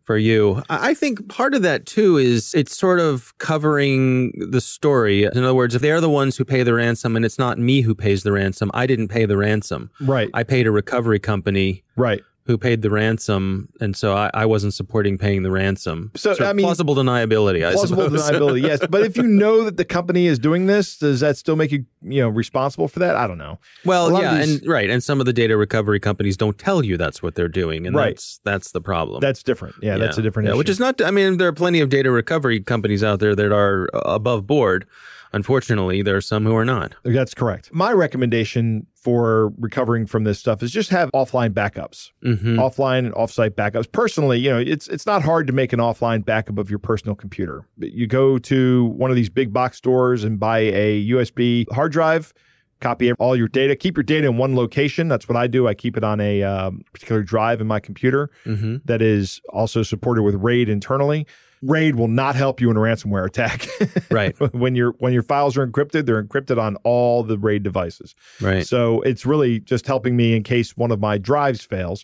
for 0.03 0.17
you. 0.17 0.63
I 0.71 0.95
think 0.95 1.29
part 1.29 1.53
of 1.53 1.61
that 1.61 1.85
too 1.85 2.17
is 2.17 2.55
it's 2.55 2.75
sort 2.75 2.99
of 2.99 3.37
covering 3.37 4.31
the 4.49 4.59
story. 4.59 5.25
In 5.25 5.43
other 5.43 5.53
words, 5.53 5.75
if 5.75 5.83
they're 5.83 6.01
the 6.01 6.09
ones 6.09 6.35
who 6.35 6.43
pay 6.43 6.63
the 6.63 6.73
ransom 6.73 7.15
and 7.15 7.23
it's 7.23 7.37
not 7.37 7.59
me 7.59 7.81
who 7.81 7.93
pays 7.93 8.23
the 8.23 8.31
ransom, 8.31 8.71
I 8.73 8.87
didn't 8.87 9.09
pay 9.09 9.25
the 9.25 9.37
ransom. 9.37 9.91
Right. 10.01 10.29
I 10.33 10.41
paid 10.41 10.65
a 10.65 10.71
recovery 10.71 11.19
company. 11.19 11.83
Right 11.95 12.21
who 12.49 12.57
paid 12.57 12.81
the 12.81 12.89
ransom, 12.89 13.69
and 13.79 13.95
so 13.95 14.15
I, 14.15 14.31
I 14.33 14.47
wasn't 14.47 14.73
supporting 14.73 15.19
paying 15.19 15.43
the 15.43 15.51
ransom. 15.51 16.09
So 16.15 16.35
I 16.39 16.51
mean, 16.51 16.65
plausible 16.65 16.95
deniability. 16.95 17.63
I 17.63 17.73
plausible 17.73 18.05
suppose. 18.05 18.27
deniability, 18.27 18.63
yes. 18.63 18.79
But 18.89 19.03
if 19.03 19.15
you 19.17 19.23
know 19.27 19.65
that 19.65 19.77
the 19.77 19.85
company 19.85 20.25
is 20.25 20.39
doing 20.39 20.65
this, 20.65 20.97
does 20.97 21.19
that 21.19 21.37
still 21.37 21.55
make 21.55 21.71
you 21.71 21.85
you 22.01 22.23
know 22.23 22.27
responsible 22.27 22.87
for 22.87 22.97
that? 22.97 23.15
I 23.15 23.27
don't 23.27 23.37
know. 23.37 23.59
Well, 23.85 24.19
yeah, 24.19 24.39
these... 24.39 24.61
and 24.61 24.67
right, 24.67 24.89
and 24.89 25.03
some 25.03 25.19
of 25.19 25.27
the 25.27 25.33
data 25.33 25.57
recovery 25.57 25.99
companies 25.99 26.37
don't 26.37 26.57
tell 26.57 26.83
you 26.83 26.97
that's 26.97 27.21
what 27.21 27.35
they're 27.35 27.47
doing, 27.47 27.85
and 27.85 27.95
right. 27.95 28.15
that's 28.15 28.39
that's 28.43 28.71
the 28.71 28.81
problem. 28.81 29.21
That's 29.21 29.43
different. 29.43 29.75
Yeah, 29.83 29.91
yeah. 29.91 29.97
that's 29.99 30.17
a 30.17 30.23
different 30.23 30.47
yeah, 30.47 30.53
issue. 30.53 30.57
Which 30.57 30.69
is 30.69 30.79
not. 30.79 30.99
I 31.03 31.11
mean, 31.11 31.37
there 31.37 31.49
are 31.49 31.53
plenty 31.53 31.81
of 31.81 31.89
data 31.89 32.09
recovery 32.09 32.61
companies 32.61 33.03
out 33.03 33.19
there 33.19 33.35
that 33.35 33.51
are 33.51 33.87
above 33.93 34.47
board. 34.47 34.87
Unfortunately, 35.31 36.01
there 36.01 36.15
are 36.15 36.21
some 36.21 36.45
who 36.45 36.55
are 36.55 36.65
not. 36.65 36.95
That's 37.03 37.33
correct. 37.33 37.73
My 37.73 37.91
recommendation 37.91 38.87
for 38.95 39.53
recovering 39.57 40.05
from 40.05 40.23
this 40.23 40.39
stuff 40.39 40.63
is 40.63 40.71
just 40.71 40.89
have 40.89 41.09
offline 41.13 41.51
backups, 41.51 42.11
mm-hmm. 42.23 42.59
offline 42.59 42.99
and 42.99 43.13
offsite 43.13 43.51
backups. 43.51 43.91
Personally, 43.91 44.39
you 44.39 44.49
know, 44.49 44.59
it's 44.59 44.87
it's 44.87 45.05
not 45.05 45.21
hard 45.21 45.47
to 45.47 45.53
make 45.53 45.71
an 45.71 45.79
offline 45.79 46.25
backup 46.25 46.57
of 46.57 46.69
your 46.69 46.79
personal 46.79 47.15
computer. 47.15 47.67
You 47.77 48.07
go 48.07 48.37
to 48.39 48.85
one 48.85 49.09
of 49.09 49.15
these 49.15 49.29
big 49.29 49.53
box 49.53 49.77
stores 49.77 50.23
and 50.23 50.39
buy 50.39 50.59
a 50.59 51.07
USB 51.09 51.65
hard 51.71 51.91
drive. 51.91 52.33
Copy 52.81 53.11
all 53.13 53.35
your 53.35 53.49
data. 53.49 53.75
Keep 53.75 53.97
your 53.97 54.05
data 54.05 54.27
in 54.27 54.37
one 54.37 54.55
location. 54.55 55.09
That's 55.09 55.27
what 55.27 55.35
I 55.35 55.47
do. 55.47 55.67
I 55.67 55.73
keep 55.73 55.97
it 55.97 56.03
on 56.03 56.21
a 56.21 56.43
um, 56.43 56.85
particular 56.93 57.23
drive 57.23 57.59
in 57.59 57.67
my 57.67 57.81
computer 57.81 58.31
mm-hmm. 58.45 58.77
that 58.85 59.01
is 59.01 59.41
also 59.49 59.83
supported 59.83 60.23
with 60.23 60.35
RAID 60.35 60.69
internally. 60.69 61.27
RAID 61.61 61.95
will 61.95 62.07
not 62.07 62.35
help 62.35 62.61
you 62.61 62.69
in 62.69 62.77
a 62.77 62.79
ransomware 62.79 63.25
attack. 63.25 63.67
right. 64.11 64.37
when 64.53 64.75
your 64.75 64.91
when 64.99 65.13
your 65.13 65.23
files 65.23 65.57
are 65.57 65.65
encrypted, 65.65 66.05
they're 66.05 66.23
encrypted 66.23 66.61
on 66.61 66.75
all 66.77 67.23
the 67.23 67.37
RAID 67.37 67.63
devices. 67.63 68.15
Right. 68.41 68.65
So 68.65 69.01
it's 69.01 69.25
really 69.25 69.59
just 69.59 69.85
helping 69.85 70.15
me 70.15 70.35
in 70.35 70.43
case 70.43 70.77
one 70.77 70.91
of 70.91 70.99
my 70.99 71.17
drives 71.17 71.63
fails, 71.63 72.03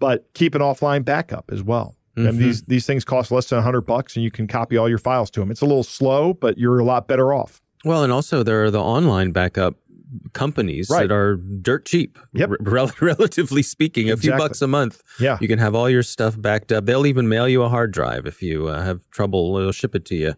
but 0.00 0.26
keep 0.34 0.54
an 0.54 0.60
offline 0.60 1.04
backup 1.04 1.50
as 1.52 1.62
well. 1.62 1.96
Mm-hmm. 2.16 2.28
And 2.28 2.38
these 2.38 2.62
these 2.62 2.86
things 2.86 3.04
cost 3.04 3.30
less 3.30 3.48
than 3.48 3.58
100 3.58 3.82
bucks 3.82 4.16
and 4.16 4.24
you 4.24 4.30
can 4.30 4.46
copy 4.46 4.76
all 4.76 4.88
your 4.88 4.98
files 4.98 5.30
to 5.32 5.40
them. 5.40 5.50
It's 5.50 5.60
a 5.60 5.66
little 5.66 5.84
slow, 5.84 6.32
but 6.32 6.58
you're 6.58 6.78
a 6.78 6.84
lot 6.84 7.08
better 7.08 7.32
off. 7.32 7.62
Well, 7.84 8.02
and 8.02 8.12
also 8.12 8.42
there 8.42 8.64
are 8.64 8.70
the 8.70 8.82
online 8.82 9.30
backup 9.32 9.76
companies 10.32 10.88
right. 10.90 11.08
that 11.08 11.14
are 11.14 11.36
dirt 11.36 11.86
cheap. 11.86 12.18
Yep. 12.34 12.50
Re- 12.60 12.90
relatively 13.00 13.62
speaking, 13.62 14.08
exactly. 14.08 14.30
a 14.30 14.32
few 14.32 14.38
bucks 14.38 14.62
a 14.62 14.66
month. 14.66 15.02
Yeah. 15.20 15.38
You 15.40 15.48
can 15.48 15.58
have 15.58 15.74
all 15.74 15.90
your 15.90 16.02
stuff 16.02 16.40
backed 16.40 16.72
up. 16.72 16.86
They'll 16.86 17.06
even 17.06 17.28
mail 17.28 17.48
you 17.48 17.62
a 17.62 17.68
hard 17.68 17.92
drive 17.92 18.26
if 18.26 18.42
you 18.42 18.68
uh, 18.68 18.82
have 18.82 19.08
trouble. 19.10 19.54
They'll 19.54 19.72
ship 19.72 19.94
it 19.94 20.04
to 20.06 20.14
you 20.14 20.34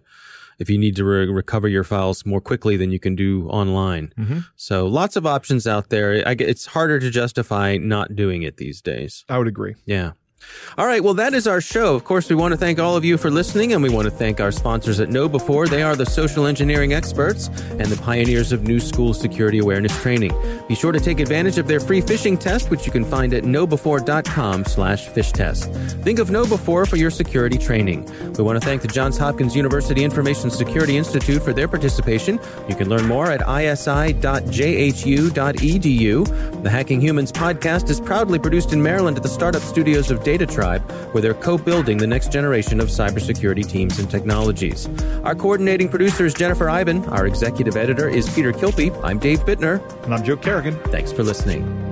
if 0.58 0.68
you 0.68 0.78
need 0.78 0.96
to 0.96 1.04
re- 1.04 1.30
recover 1.30 1.68
your 1.68 1.84
files 1.84 2.26
more 2.26 2.40
quickly 2.40 2.76
than 2.76 2.90
you 2.90 2.98
can 2.98 3.14
do 3.14 3.48
online. 3.48 4.12
Mm-hmm. 4.18 4.40
So 4.56 4.86
lots 4.86 5.16
of 5.16 5.26
options 5.26 5.66
out 5.66 5.90
there. 5.90 6.26
I, 6.26 6.36
it's 6.38 6.66
harder 6.66 6.98
to 6.98 7.10
justify 7.10 7.76
not 7.76 8.16
doing 8.16 8.42
it 8.42 8.56
these 8.56 8.82
days. 8.82 9.24
I 9.28 9.38
would 9.38 9.48
agree. 9.48 9.76
Yeah. 9.86 10.12
All 10.76 10.86
right, 10.86 11.02
well, 11.02 11.14
that 11.14 11.34
is 11.34 11.48
our 11.48 11.60
show. 11.60 11.96
Of 11.96 12.04
course, 12.04 12.28
we 12.28 12.36
want 12.36 12.52
to 12.52 12.56
thank 12.56 12.78
all 12.78 12.94
of 12.96 13.04
you 13.04 13.18
for 13.18 13.30
listening, 13.30 13.72
and 13.72 13.82
we 13.82 13.88
want 13.88 14.04
to 14.04 14.12
thank 14.12 14.40
our 14.40 14.52
sponsors 14.52 15.00
at 15.00 15.08
KnowBe4. 15.08 15.68
They 15.68 15.82
are 15.82 15.96
the 15.96 16.06
social 16.06 16.46
engineering 16.46 16.92
experts 16.92 17.48
and 17.70 17.86
the 17.86 18.00
pioneers 18.00 18.52
of 18.52 18.62
new 18.62 18.78
school 18.78 19.12
security 19.12 19.58
awareness 19.58 20.00
training. 20.00 20.32
Be 20.68 20.76
sure 20.76 20.92
to 20.92 21.00
take 21.00 21.18
advantage 21.18 21.58
of 21.58 21.66
their 21.66 21.80
free 21.80 22.00
phishing 22.00 22.38
test, 22.38 22.70
which 22.70 22.86
you 22.86 22.92
can 22.92 23.04
find 23.04 23.34
at 23.34 23.42
knowbe4.com 23.42 24.66
slash 24.66 25.08
phish 25.08 25.32
test. 25.32 25.72
Think 26.04 26.20
of 26.20 26.28
KnowBe4 26.28 26.86
for 26.88 26.96
your 26.96 27.10
security 27.10 27.58
training. 27.58 28.04
We 28.34 28.44
want 28.44 28.60
to 28.60 28.64
thank 28.64 28.82
the 28.82 28.88
Johns 28.88 29.18
Hopkins 29.18 29.56
University 29.56 30.04
Information 30.04 30.48
Security 30.50 30.96
Institute 30.96 31.42
for 31.42 31.52
their 31.52 31.66
participation. 31.66 32.38
You 32.68 32.76
can 32.76 32.88
learn 32.88 33.06
more 33.06 33.32
at 33.32 33.40
isi.jhu.edu. 33.40 34.22
The 36.62 36.70
Hacking 36.70 37.00
Humans 37.00 37.32
podcast 37.32 37.90
is 37.90 38.00
proudly 38.00 38.38
produced 38.38 38.72
in 38.72 38.80
Maryland 38.80 39.16
at 39.16 39.24
the 39.24 39.28
startup 39.28 39.62
studios 39.62 40.12
of 40.12 40.22
DataTribe, 40.28 40.82
where 41.14 41.22
they're 41.22 41.34
co-building 41.34 41.96
the 41.96 42.06
next 42.06 42.30
generation 42.30 42.80
of 42.80 42.88
cybersecurity 42.88 43.66
teams 43.66 43.98
and 43.98 44.10
technologies. 44.10 44.88
Our 45.24 45.34
coordinating 45.34 45.88
producer 45.88 46.26
is 46.26 46.34
Jennifer 46.34 46.68
Eiben. 46.68 47.04
Our 47.06 47.26
executive 47.26 47.76
editor 47.76 48.08
is 48.08 48.28
Peter 48.34 48.52
Kilpe. 48.52 48.92
I'm 49.02 49.18
Dave 49.18 49.40
Bittner. 49.40 49.80
And 50.04 50.12
I'm 50.12 50.22
Joe 50.24 50.36
Carrigan. 50.36 50.78
Thanks 50.90 51.12
for 51.12 51.22
listening. 51.22 51.87